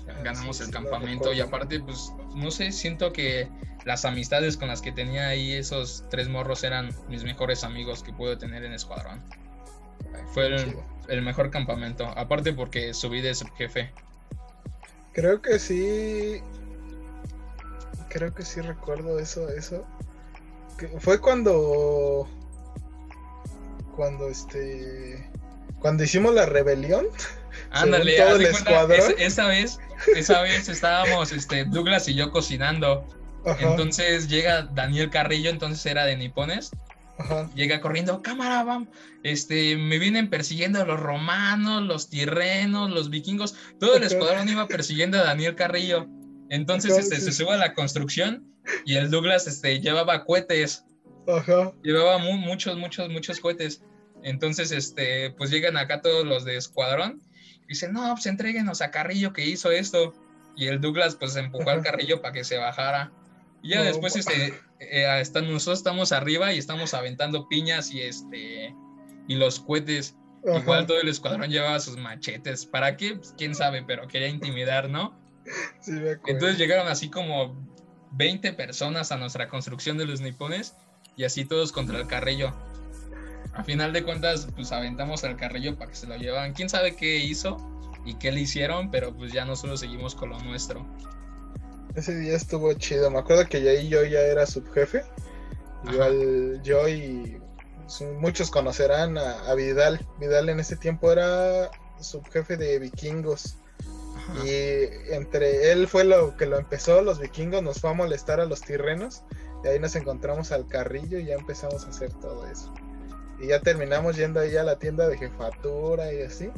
[0.10, 3.50] ah, ganamos el campamento y aparte, pues, no sé, siento que
[3.86, 8.12] las amistades con las que tenía ahí esos tres morros eran mis mejores amigos que
[8.12, 9.24] pude tener en Escuadrón.
[10.34, 10.76] Fue el,
[11.08, 13.92] el mejor campamento, aparte porque subí de subjefe.
[15.14, 16.42] Creo que sí,
[18.10, 19.86] creo que sí recuerdo eso, eso.
[21.00, 22.28] fue cuando.
[23.96, 25.30] Cuando este.
[25.80, 27.08] Cuando hicimos la rebelión.
[27.72, 29.14] Ándale, todo el escuadrón.
[29.18, 29.80] esa vez,
[30.16, 33.06] esa vez estábamos este, Douglas y yo cocinando.
[33.60, 36.72] Entonces llega Daniel Carrillo, entonces era de Nipones.
[37.56, 38.86] Llega corriendo, cámara.
[39.24, 43.56] Este, me vienen persiguiendo los romanos, los tirrenos, los vikingos.
[43.80, 46.08] Todo el escuadrón iba persiguiendo a Daniel Carrillo.
[46.50, 48.46] Entonces este, se sube a la construcción
[48.86, 50.84] y el Douglas este, llevaba cohetes.
[51.28, 51.72] Ajá.
[51.84, 53.82] Llevaba muchos, muchos, muchos cohetes.
[54.26, 57.22] Entonces, este, pues llegan acá todos los de escuadrón
[57.66, 60.14] y dicen, no, pues entréguenos a Carrillo que hizo esto.
[60.58, 63.12] Y el Douglas pues empujó al Carrillo para que se bajara.
[63.66, 68.76] Y ya después, este, eh, nosotros estamos arriba y estamos aventando piñas y este,
[69.28, 70.16] y los cohetes.
[70.44, 72.68] Igual todo el escuadrón llevaba sus machetes.
[72.68, 73.16] ¿Para qué?
[73.16, 75.20] Pues, quién sabe, pero quería intimidar, ¿no?
[76.28, 77.56] Entonces llegaron así como
[78.12, 80.76] 20 personas a nuestra construcción de los nipones
[81.18, 82.54] y así todos contra el carrillo.
[83.56, 86.54] A final de cuentas, pues aventamos al carrillo para que se lo llevaran.
[86.54, 87.58] Quién sabe qué hizo
[88.06, 90.86] y qué le hicieron, pero pues ya nosotros seguimos con lo nuestro.
[91.96, 93.10] Ese día estuvo chido.
[93.10, 95.04] Me acuerdo que ahí yo ya era subjefe.
[95.92, 97.42] Igual yo y
[98.20, 100.06] muchos conocerán a Vidal.
[100.20, 103.58] Vidal en ese tiempo era subjefe de vikingos.
[104.44, 108.46] Y entre él fue lo que lo empezó, los vikingos nos fue a molestar a
[108.46, 109.24] los tirrenos,
[109.64, 112.74] y ahí nos encontramos al carrillo y ya empezamos a hacer todo eso.
[113.40, 116.50] Y ya terminamos yendo ahí a la tienda de jefatura y así.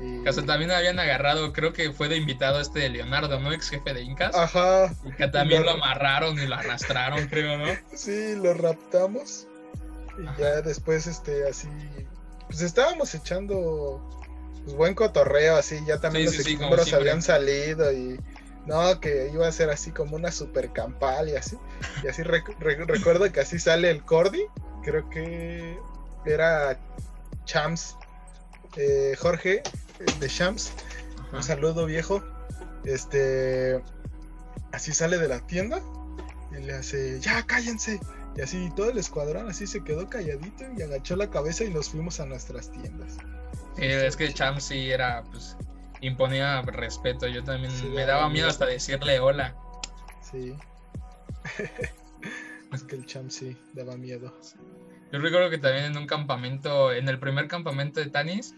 [0.00, 0.24] Y...
[0.46, 3.52] también habían agarrado, creo que fue de invitado este de Leonardo, ¿no?
[3.52, 4.34] Ex jefe de Incas.
[4.34, 4.94] Ajá.
[5.04, 5.72] Y que también lo...
[5.72, 7.66] amarraron y lo arrastraron, creo, ¿no?
[7.94, 9.46] Sí, lo raptamos.
[10.18, 11.68] Y ya después, este, así.
[12.48, 14.00] Pues estábamos echando
[14.64, 18.18] pues buen cotorreo, así, ya también los sí, habían salido y
[18.66, 21.56] no, que iba a ser así como una super campal y así.
[22.02, 24.44] Y así recuerdo que así sale el Cordy,
[24.82, 25.78] creo que
[26.26, 26.78] era
[27.46, 27.96] Champs,
[28.76, 29.62] eh, Jorge
[30.18, 30.72] de Champs,
[31.32, 32.22] un saludo viejo.
[32.84, 33.82] Este,
[34.72, 35.80] así sale de la tienda
[36.52, 38.00] y le hace, ya cállense.
[38.36, 41.90] Y así todo el escuadrón así se quedó calladito y agachó la cabeza y nos
[41.90, 43.18] fuimos a nuestras tiendas.
[43.76, 45.56] es que Cham sí era, pues,
[46.00, 47.26] imponía respeto.
[47.26, 49.54] Yo también me daba miedo hasta decirle hola.
[50.22, 50.54] Sí.
[52.72, 54.32] es que el champ sí daba miedo.
[55.12, 58.54] Yo recuerdo que también en un campamento, en el primer campamento de Tanis,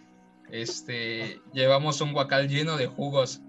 [0.53, 3.41] este, llevamos un guacal lleno de jugos.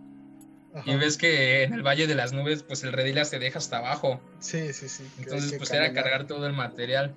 [0.86, 3.78] Y ves que en el Valle de las Nubes, pues el Redilas se deja hasta
[3.78, 4.20] abajo.
[4.40, 5.08] Sí, sí, sí.
[5.20, 7.14] Entonces, pues era cargar todo el material.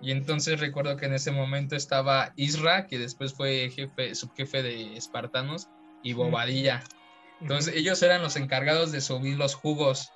[0.00, 4.96] Y entonces recuerdo que en ese momento estaba Isra, que después fue jefe, subjefe de
[4.96, 5.68] Espartanos,
[6.02, 6.82] y Bobadilla.
[7.40, 10.12] Entonces ellos eran los encargados de subir los jugos.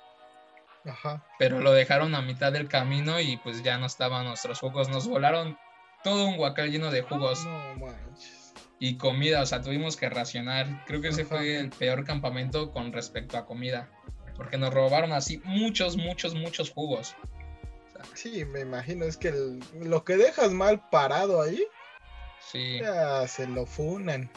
[0.85, 1.25] Ajá.
[1.39, 4.87] Pero lo dejaron a mitad del camino y pues ya no estaban nuestros jugos.
[4.87, 5.57] Nos volaron
[6.03, 7.43] todo un guacal lleno de jugos.
[7.43, 8.46] No manches.
[8.79, 10.83] Y comida, o sea, tuvimos que racionar.
[10.85, 13.89] Creo que ese fue el peor campamento con respecto a comida.
[14.35, 17.15] Porque nos robaron así muchos, muchos, muchos jugos.
[18.13, 19.05] sí, me imagino.
[19.05, 19.33] Es que
[19.81, 21.63] lo que dejas mal parado ahí.
[22.51, 22.79] Sí.
[22.79, 24.29] Ya se lo funan.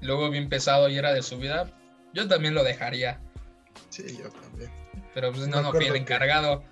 [0.00, 1.70] Luego bien pesado y era de subida.
[2.14, 3.20] Yo también lo dejaría.
[3.90, 4.70] Sí, yo también.
[5.12, 6.64] Pero pues no, no pide encargado.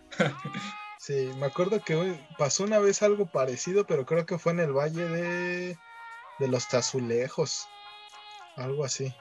[0.99, 4.73] sí, me acuerdo que pasó una vez algo parecido, pero creo que fue en el
[4.73, 5.79] valle de,
[6.43, 7.69] de los Tazulejos.
[8.57, 9.15] Algo así.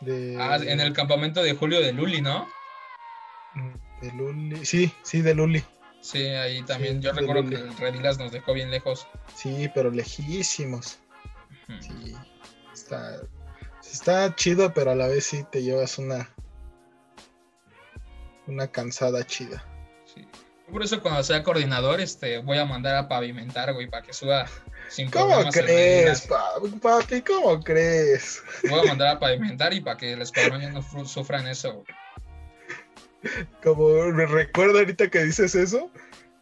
[0.00, 0.36] De...
[0.40, 2.48] Ah, en el campamento de Julio de Luli, ¿no?
[4.00, 4.64] De Luli.
[4.64, 5.62] Sí, sí, de Luli.
[6.00, 7.00] Sí, ahí también.
[7.00, 9.06] Yo recuerdo que el Redilas nos dejó bien lejos.
[9.34, 10.98] Sí, pero lejísimos.
[11.80, 12.14] Sí.
[12.72, 13.20] Está,
[13.82, 16.30] está chido, pero a la vez sí te llevas una,
[18.46, 19.64] una cansada chida.
[20.04, 20.26] Sí.
[20.70, 24.46] Por eso cuando sea coordinador, este, voy a mandar a pavimentar, güey, para que suba
[24.88, 26.28] sin ¿Cómo crees,
[26.82, 27.22] papi?
[27.22, 28.42] ¿Cómo crees?
[28.68, 31.84] Voy a mandar a pavimentar y para que los escuadrón no sufran eso.
[33.62, 35.90] Como me recuerdo ahorita que dices eso,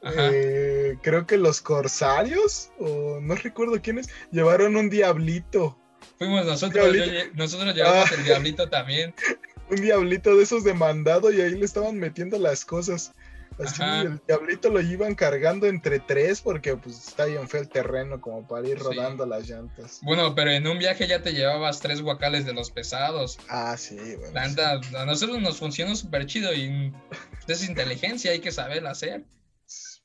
[0.03, 5.79] eh, creo que los corsarios, o no recuerdo quiénes, llevaron un diablito.
[6.19, 6.95] Fuimos nosotros,
[7.35, 9.15] nosotros llevamos el diablito también
[9.71, 13.13] un diablito de esos de mandado y ahí le estaban metiendo las cosas.
[13.59, 18.21] Así el diablito lo iban cargando entre tres porque pues está bien feo el terreno
[18.21, 20.01] como para ir rodando las llantas.
[20.03, 23.39] Bueno, pero en un viaje ya te llevabas tres guacales de los pesados.
[23.49, 24.41] Ah, sí, bueno.
[24.99, 26.93] A nosotros nos funciona súper chido y
[27.47, 29.25] es inteligencia, hay que saber hacer.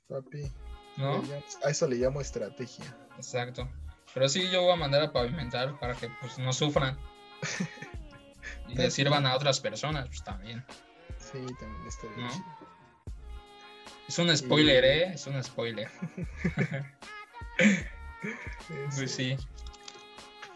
[0.08, 0.52] Papi.
[0.98, 1.24] ¿No?
[1.64, 2.86] A eso le llamo estrategia.
[3.18, 3.70] Exacto.
[4.14, 6.98] Pero sí, yo voy a mandar a pavimentar para que pues no sufran.
[8.68, 10.64] y le sirvan a otras personas, pues también.
[11.18, 12.30] Sí, también está bien.
[14.10, 15.12] Es un spoiler, ¿eh?
[15.14, 15.88] Es un spoiler.
[18.96, 19.38] pues sí.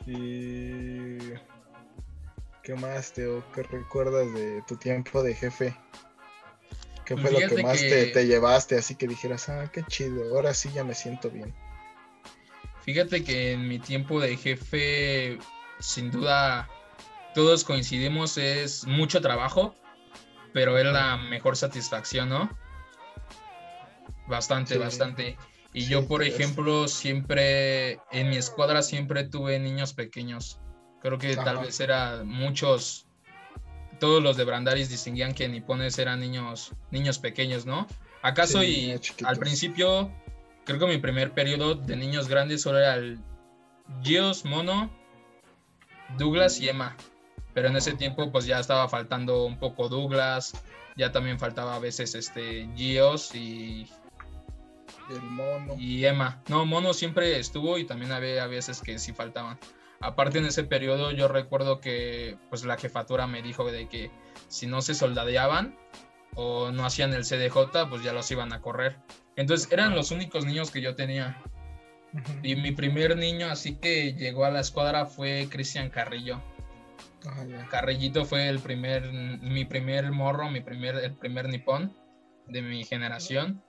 [0.08, 1.20] Y...
[2.64, 3.44] ¿Qué más, Teo?
[3.54, 5.78] ¿Qué recuerdas de tu tiempo de jefe?
[7.06, 8.76] ¿Qué fue lo que más Te, te, llevaste?
[8.76, 11.54] Así que dijeras, ah, qué chido, ahora sí ya me siento bien.
[12.82, 15.38] Fíjate que en mi tiempo de jefe,
[15.80, 16.68] sin duda,
[17.36, 19.76] todos coincidimos, es mucho trabajo,
[20.54, 22.63] pero es la mejor satisfacción, ¿no?
[24.28, 25.38] Bastante, bastante.
[25.74, 30.60] Y yo, por ejemplo, siempre, en mi escuadra siempre tuve niños pequeños.
[31.02, 33.08] Creo que tal vez eran muchos,
[34.00, 37.88] todos los de Brandaris distinguían que nipones eran niños, niños pequeños, ¿no?
[38.22, 40.12] ¿Acaso y al principio,
[40.64, 43.20] creo que mi primer periodo de niños grandes solo era el
[44.02, 44.90] Gios, Mono,
[46.18, 46.96] Douglas y Emma.
[47.54, 50.54] Pero en ese tiempo pues ya estaba faltando un poco Douglas,
[50.96, 53.90] ya también faltaba a veces este Gios y
[55.14, 55.76] el mono.
[55.78, 56.42] Y Emma.
[56.50, 59.58] No, mono siempre estuvo y también había a veces que sí faltaban.
[60.00, 64.12] Aparte en ese periodo yo recuerdo que pues la jefatura me dijo de que
[64.50, 65.78] si no se soldadeaban
[66.36, 68.98] o no hacían el CDJ, pues ya los iban a correr.
[69.36, 71.42] Entonces eran los únicos niños que yo tenía.
[72.44, 76.42] Y mi primer niño así que llegó a la escuadra fue Cristian Carrillo.
[77.70, 81.96] Carrillito fue el primer, mi primer morro, mi primer, el primer nipón
[82.48, 83.64] de mi generación.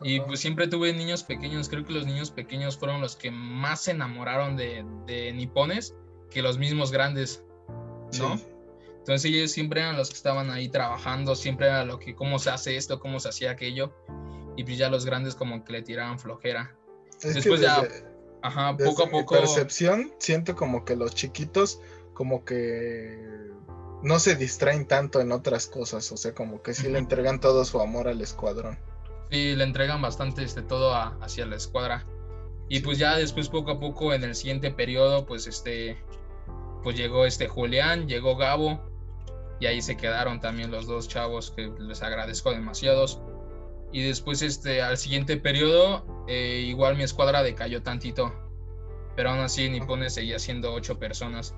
[0.00, 1.68] Y pues siempre tuve niños pequeños.
[1.68, 5.94] Creo que los niños pequeños fueron los que más se enamoraron de, de nipones
[6.30, 7.42] que los mismos grandes,
[8.18, 8.38] ¿no?
[8.98, 12.50] Entonces ellos siempre eran los que estaban ahí trabajando, siempre era lo que, cómo se
[12.50, 13.94] hace esto, cómo se hacía aquello.
[14.56, 16.76] Y pues ya los grandes como que le tiraban flojera.
[17.22, 17.88] Después ya,
[18.42, 19.34] ajá, poco a poco.
[19.34, 21.80] percepción, siento como que los chiquitos
[22.12, 23.16] como que
[24.02, 27.64] no se distraen tanto en otras cosas, o sea, como que sí le entregan todo
[27.64, 28.78] su amor al escuadrón.
[29.30, 32.06] Sí, le entregan bastante este, todo hacia la escuadra.
[32.68, 35.98] Y pues ya después poco a poco en el siguiente periodo, pues este,
[36.82, 38.80] pues llegó este Julián, llegó Gabo,
[39.60, 43.20] y ahí se quedaron también los dos chavos que les agradezco demasiados.
[43.92, 48.32] Y después este, al siguiente periodo, eh, igual mi escuadra decayó tantito,
[49.16, 51.54] pero aún así Nipones seguía siendo ocho personas.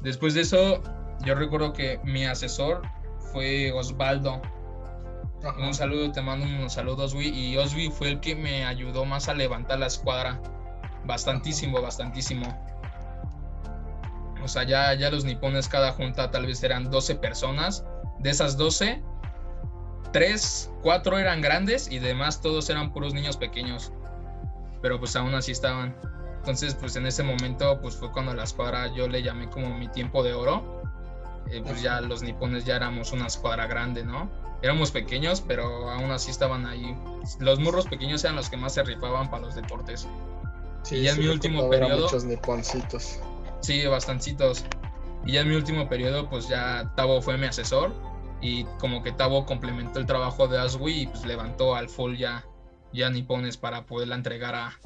[0.00, 0.82] Después de eso,
[1.24, 2.82] yo recuerdo que mi asesor
[3.32, 4.40] fue Osvaldo.
[5.58, 7.28] Un saludo, te mando unos saludos, Oswi.
[7.28, 10.40] Y Oswi fue el que me ayudó más a levantar la escuadra.
[11.04, 12.46] Bastantísimo, bastantísimo.
[14.42, 17.84] O sea, ya, ya los nipones, cada junta tal vez eran 12 personas.
[18.18, 19.02] De esas 12,
[20.12, 23.92] 3, 4 eran grandes y demás todos eran puros niños pequeños.
[24.80, 25.94] Pero pues aún así estaban.
[26.36, 29.88] Entonces, pues en ese momento, pues fue cuando la escuadra yo le llamé como mi
[29.88, 30.83] tiempo de oro.
[31.50, 34.30] Eh, pues ya los nipones ya éramos una escuadra grande, ¿no?
[34.62, 36.96] Éramos pequeños, pero aún así estaban ahí.
[37.38, 40.08] Los murros pequeños eran los que más se rifaban para los deportes.
[40.82, 42.04] Sí, y ya en mi último periodo.
[42.04, 43.18] Muchos niponcitos.
[43.60, 44.64] Sí, bastancitos.
[45.26, 47.92] Y ya en mi último periodo, pues ya Tavo fue mi asesor.
[48.40, 52.46] Y como que Tavo complementó el trabajo de Aswi y pues levantó al full ya,
[52.92, 54.78] ya nipones para poderla entregar a,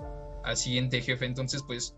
[0.45, 1.25] al siguiente jefe.
[1.25, 1.97] Entonces, pues,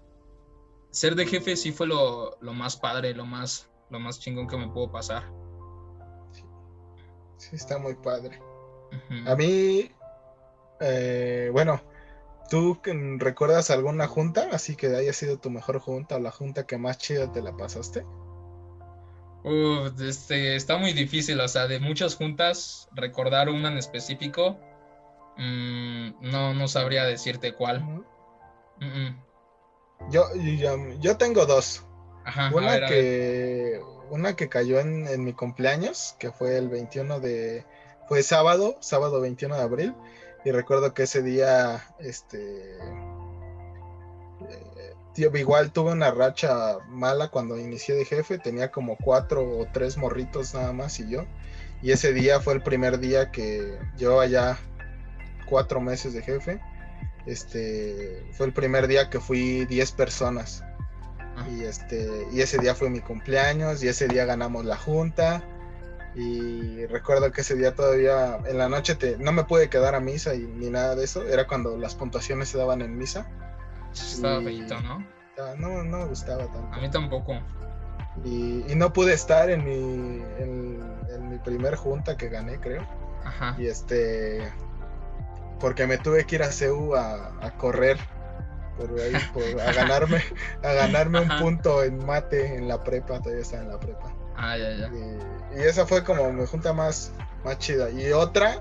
[0.91, 4.57] ser de jefe sí fue lo, lo más padre, lo más, lo más chingón que
[4.57, 5.24] me pudo pasar.
[7.36, 8.41] Sí, está muy padre.
[9.26, 9.91] A mí,
[10.80, 11.80] eh, bueno,
[12.51, 12.78] ¿tú
[13.18, 14.49] recuerdas alguna junta?
[14.53, 17.57] Así que haya sido tu mejor junta o la junta que más chida te la
[17.57, 18.05] pasaste.
[20.07, 24.59] este, está muy difícil, o sea, de muchas juntas, recordar una en específico,
[25.36, 28.05] mm, no, no sabría decirte cuál.
[30.11, 30.24] yo,
[31.01, 31.86] yo, tengo dos.
[32.53, 37.64] Una que una que cayó en, mi cumpleaños, que fue el 21 de,
[38.09, 39.95] fue sábado, sábado 21 de abril,
[40.45, 42.77] y recuerdo que ese día, este,
[44.49, 49.66] eh, tío, igual tuve una racha mala cuando inicié de jefe, tenía como cuatro o
[49.73, 51.25] tres morritos nada más y yo,
[51.83, 54.59] y ese día fue el primer día que llevaba ya
[55.49, 56.61] cuatro meses de jefe,
[57.27, 60.64] este, fue el primer día que fui 10 personas
[61.49, 65.43] y, este, y ese día fue mi cumpleaños y ese día ganamos la junta.
[66.14, 70.01] Y recuerdo que ese día todavía en la noche te, no me pude quedar a
[70.01, 71.26] misa y ni nada de eso.
[71.26, 73.28] Era cuando las puntuaciones se daban en misa.
[73.93, 75.05] Estaba feito, ¿no?
[75.57, 76.68] No, no me gustaba tanto.
[76.72, 77.41] A mí tampoco.
[78.24, 82.86] Y, no pude estar en mi, en, mi primer junta que gané, creo.
[83.24, 83.55] Ajá.
[83.59, 84.53] Y este.
[85.61, 87.99] Porque me tuve que ir a CEU a, a correr
[88.81, 90.22] por ahí, a ganarme,
[90.62, 94.12] a ganarme un punto en mate en la prepa, todavía estaba en la prepa.
[94.37, 94.91] Ah, ya, ya.
[95.57, 97.12] Y, esa fue como mi junta más,
[97.45, 97.91] más chida.
[97.91, 98.61] Y otra,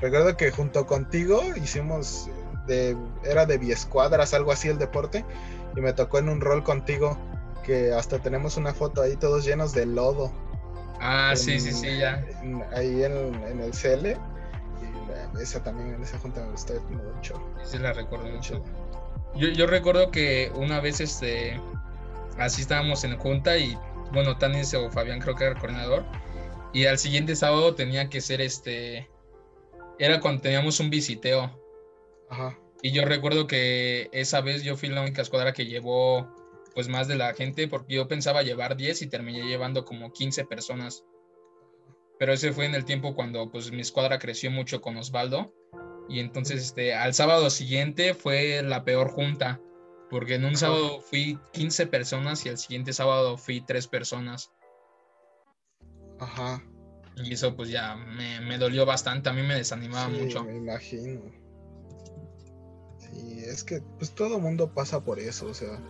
[0.00, 2.28] recuerdo que junto contigo hicimos,
[2.66, 5.24] de, era de biescuadras, algo así el deporte,
[5.76, 7.18] y me tocó en un rol contigo,
[7.64, 10.32] que hasta tenemos una foto ahí todos llenos de lodo.
[11.00, 12.24] Ah, sí, sí, sí, ya.
[12.74, 14.16] ahí en, en el CL
[15.40, 17.40] esa también, en esa junta me gustó mucho.
[17.64, 18.62] Sí, la recuerdo mucho.
[19.34, 21.60] Yo, yo recuerdo que una vez este
[22.38, 23.76] así estábamos en junta y
[24.12, 26.04] bueno, Tanis o Fabián creo que era el coordinador.
[26.72, 29.08] Y al siguiente sábado tenía que ser este.
[29.98, 31.50] Era cuando teníamos un visiteo.
[32.28, 32.58] Ajá.
[32.82, 36.28] Y yo recuerdo que esa vez yo fui la única escuadra que llevó
[36.74, 40.44] pues más de la gente porque yo pensaba llevar 10 y terminé llevando como 15
[40.44, 41.04] personas
[42.18, 45.52] pero ese fue en el tiempo cuando pues mi escuadra creció mucho con Osvaldo
[46.08, 49.60] y entonces este, al sábado siguiente fue la peor junta,
[50.10, 54.52] porque en un sábado fui 15 personas y el siguiente sábado fui 3 personas.
[56.20, 56.62] Ajá.
[57.16, 60.44] Y eso pues ya me, dolió bastante, a mí me desanimaba sí, mucho.
[60.44, 61.22] Me imagino.
[62.98, 65.80] Sí, es que pues todo mundo pasa por eso, o sea,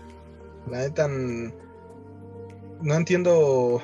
[0.71, 3.83] la neta no entiendo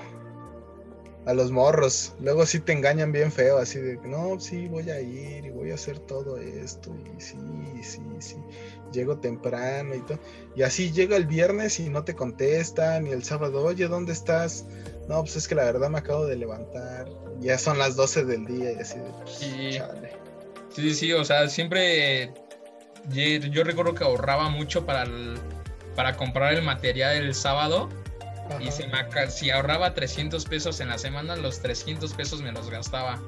[1.27, 2.15] a los morros.
[2.21, 5.71] Luego sí te engañan bien feo, así de, no, sí, voy a ir y voy
[5.71, 6.95] a hacer todo esto.
[7.17, 7.37] Y sí,
[7.83, 8.37] sí, sí,
[8.93, 10.19] llego temprano y todo.
[10.57, 13.07] Y así llega el viernes y no te contestan.
[13.07, 14.65] Y el sábado, oye, ¿dónde estás?
[15.09, 17.09] No, pues es que la verdad me acabo de levantar.
[17.41, 19.79] Ya son las 12 del día y así de, pues, sí.
[20.75, 22.33] Sí, sí, o sea, siempre
[23.09, 25.05] yo recuerdo que ahorraba mucho para,
[25.97, 27.89] para comprar el material el sábado
[28.59, 28.85] y si,
[29.29, 33.21] si ahorraba 300 pesos en la semana, los 300 pesos me los gastaba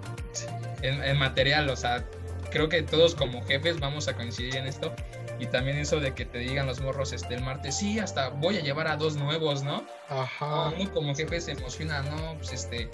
[0.83, 1.69] en, material.
[1.71, 2.05] O sea,
[2.51, 4.95] creo que todos como jefes vamos a coincidir en esto.
[5.39, 8.59] Y también eso de que te digan los morros este, el martes, sí, hasta voy
[8.59, 9.85] a llevar a dos nuevos, ¿no?
[10.09, 10.69] Ajá.
[10.69, 12.37] Uno como jefe se emociona, ¿no?
[12.37, 12.89] Pues este,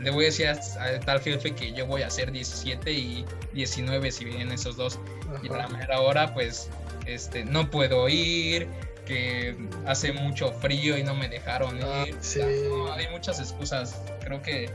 [0.00, 4.10] le voy a decir a, tal jefe que yo voy a hacer 17 y 19
[4.10, 4.98] si vienen esos dos.
[5.42, 6.70] Y a la mera hora, pues,
[7.06, 8.68] este, no puedo ir,
[9.06, 12.16] que hace mucho frío y no me dejaron ah, ir.
[12.20, 12.40] sí.
[12.40, 13.98] hay muchas excusas.
[14.20, 14.70] Creo que.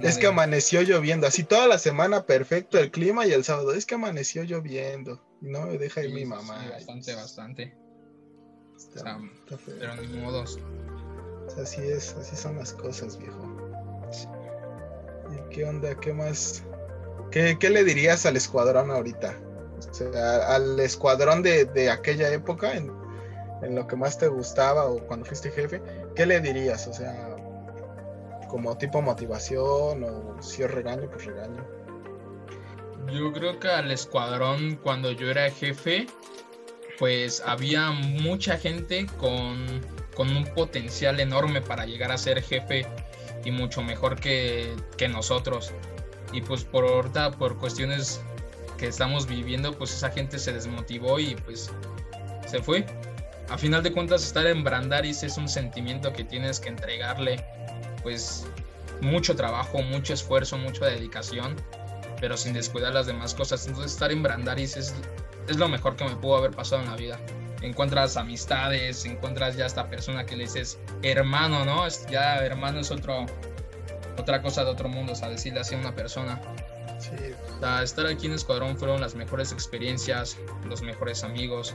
[0.00, 3.84] Es que amaneció lloviendo, así toda la semana perfecto el clima y el sábado es
[3.84, 5.22] que amaneció lloviendo.
[5.42, 6.66] No me deja ir mi mamá.
[6.70, 7.76] bastante, bastante.
[8.74, 9.18] o sea,
[9.78, 10.58] pero ni modos.
[11.60, 13.46] Así es, así son las cosas, viejo.
[15.30, 15.94] ¿Y qué onda?
[16.00, 16.62] ¿Qué más?
[17.30, 19.38] ¿Qué, le dirías al escuadrón ahorita?
[19.90, 22.92] O sea, al escuadrón de, aquella época, en,
[23.62, 25.82] en, lo que más te gustaba o cuando fuiste jefe,
[26.14, 26.86] ¿qué le dirías?
[26.86, 27.36] O sea,
[28.48, 31.64] como tipo motivación o si es regaño, pues regaño.
[33.10, 36.06] Yo creo que al escuadrón, cuando yo era jefe,
[36.98, 39.66] pues había mucha gente con,
[40.18, 42.86] un potencial enorme para llegar a ser jefe
[43.44, 44.76] y mucho mejor que,
[45.10, 45.72] nosotros.
[46.32, 48.20] Y pues por ahorita, por cuestiones
[48.78, 51.72] que estamos viviendo, pues esa gente se desmotivó y pues
[52.46, 52.86] se fue.
[53.52, 57.44] A final de cuentas, estar en Brandaris es un sentimiento que tienes que entregarle,
[58.02, 58.46] pues,
[59.00, 61.54] mucho trabajo, mucho esfuerzo, mucha dedicación,
[62.20, 63.66] pero sin descuidar las demás cosas.
[63.66, 64.94] Entonces, estar en Brandaris es
[65.48, 67.18] es lo mejor que me pudo haber pasado en la vida.
[67.60, 71.86] Encuentras amistades, encuentras ya esta persona que le dices hermano, ¿no?
[72.10, 73.26] Ya hermano es otro,
[74.18, 76.40] otra cosa de otro mundo, o sea, decirle así a una persona.
[76.98, 77.34] Sí.
[77.82, 81.74] estar aquí en Escuadrón fueron las mejores experiencias, los mejores amigos.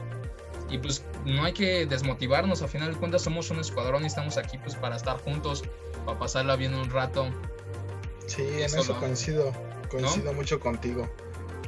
[0.70, 4.36] Y pues no hay que desmotivarnos, a final de cuentas somos un escuadrón y estamos
[4.36, 5.64] aquí pues para estar juntos,
[6.04, 7.28] para pasarla bien un rato.
[8.26, 9.52] Sí, en eso, coincido,
[9.90, 11.08] coincido mucho contigo.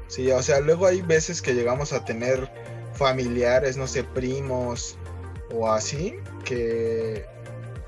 [0.08, 2.50] Sí, o sea, luego hay veces que llegamos a tener
[2.94, 4.96] familiares, no sé, primos
[5.54, 7.24] o así, que,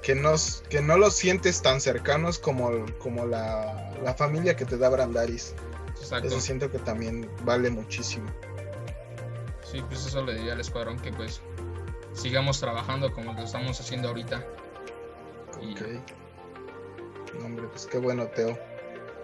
[0.02, 4.78] que, nos, que no los sientes tan cercanos como, como la, la familia que te
[4.78, 5.54] da Brandaris.
[6.00, 6.28] Exacto.
[6.28, 8.26] Eso siento que también vale muchísimo.
[9.72, 11.40] Sí, pues eso le diría al escuadrón que pues
[12.12, 14.46] sigamos trabajando como lo estamos haciendo ahorita.
[15.56, 15.80] Ok.
[17.42, 18.58] hombre, pues qué bueno, Teo.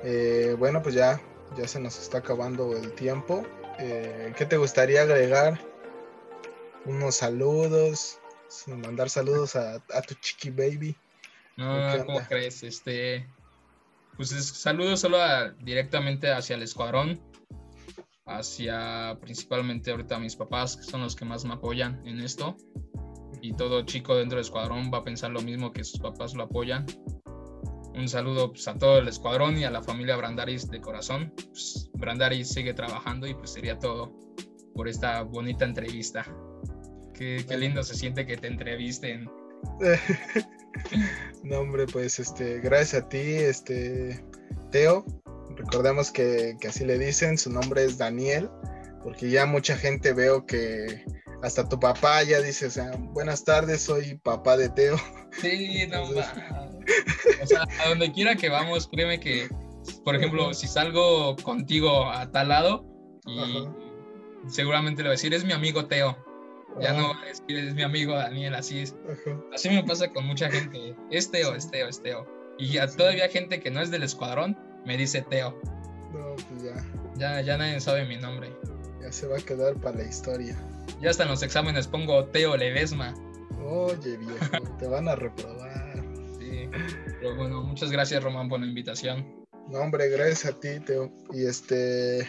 [0.03, 1.21] Eh, bueno, pues ya
[1.59, 3.47] ya se nos está acabando el tiempo.
[3.79, 5.61] Eh, ¿Qué te gustaría agregar?
[6.87, 8.19] Unos saludos,
[8.67, 10.97] mandar saludos a, tu chiqui baby.
[11.57, 12.63] No, ¿cómo crees?
[12.63, 13.29] Este,
[14.17, 15.19] pues saludos solo
[15.59, 17.21] directamente hacia el escuadrón,
[18.29, 22.57] hacia principalmente ahorita a mis papás, que son los que más me apoyan en esto.
[23.41, 26.45] Y todo chico dentro del escuadrón va a pensar lo mismo que sus papás lo
[26.45, 26.87] apoyan
[27.99, 31.33] un saludo pues, a todo el escuadrón y a la familia Brandaris de corazón.
[31.35, 34.13] Pues, Brandaris sigue trabajando y pues sería todo
[34.75, 36.25] por esta bonita entrevista.
[37.15, 39.29] Qué, lindo se siente que te entrevisten.
[41.43, 44.25] no, hombre, pues este, gracias a ti, este,
[44.71, 45.05] Teo.
[45.59, 48.49] Recordemos que, que así le dicen, su nombre es Daniel,
[49.03, 51.05] porque ya mucha gente veo que
[51.43, 54.97] hasta tu papá ya dice, o sea, buenas tardes, soy papá de Teo.
[55.41, 56.03] Sí, no
[57.43, 59.49] O sea, a donde quiera que vamos, créeme que,
[60.05, 62.87] por ejemplo, si salgo contigo a tal lado
[63.27, 63.69] y
[64.49, 66.17] seguramente le voy a decir, es mi amigo Teo.
[66.81, 68.97] Ya no voy a decir, es mi amigo Daniel, así es.
[69.53, 70.95] Así me pasa con mucha gente.
[71.11, 72.27] Es Teo, es Teo, es Teo.
[72.59, 75.59] Y a todavía gente que no es del escuadrón me dice Teo.
[76.13, 76.85] No, pues ya.
[77.17, 78.53] Ya, ya nadie sabe mi nombre.
[79.03, 80.57] Ya se va a quedar para la historia.
[81.01, 83.15] Ya hasta en los exámenes pongo Teo Ledesma.
[83.65, 86.03] Oye, viejo, te van a reprobar.
[86.39, 86.69] Sí,
[87.21, 89.47] pero bueno, muchas gracias, Román, por la invitación.
[89.69, 91.13] No, hombre, gracias a ti, Teo.
[91.33, 92.27] Y este,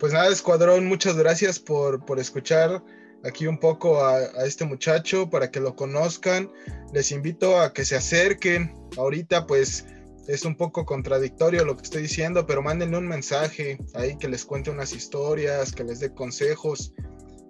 [0.00, 2.82] pues nada, Escuadrón, muchas gracias por, por escuchar
[3.24, 6.50] aquí un poco a, a, este muchacho para que lo conozcan.
[6.92, 8.74] Les invito a que se acerquen.
[8.96, 9.86] Ahorita, pues
[10.28, 14.44] es un poco contradictorio lo que estoy diciendo, pero mándenle un mensaje ahí que les
[14.44, 16.94] cuente unas historias, que les dé consejos.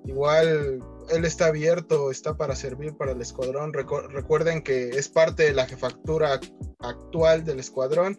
[0.04, 3.72] Igual él está abierto, está para servir para el escuadrón.
[3.72, 6.40] recuerden que es parte de la jefatura
[6.80, 8.18] actual del escuadrón.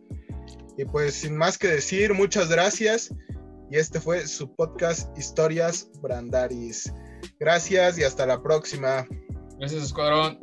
[0.77, 3.13] Y pues sin más que decir, muchas gracias.
[3.69, 6.93] Y este fue su podcast Historias Brandaris.
[7.39, 9.05] Gracias y hasta la próxima.
[9.57, 10.37] Gracias, escuadrón.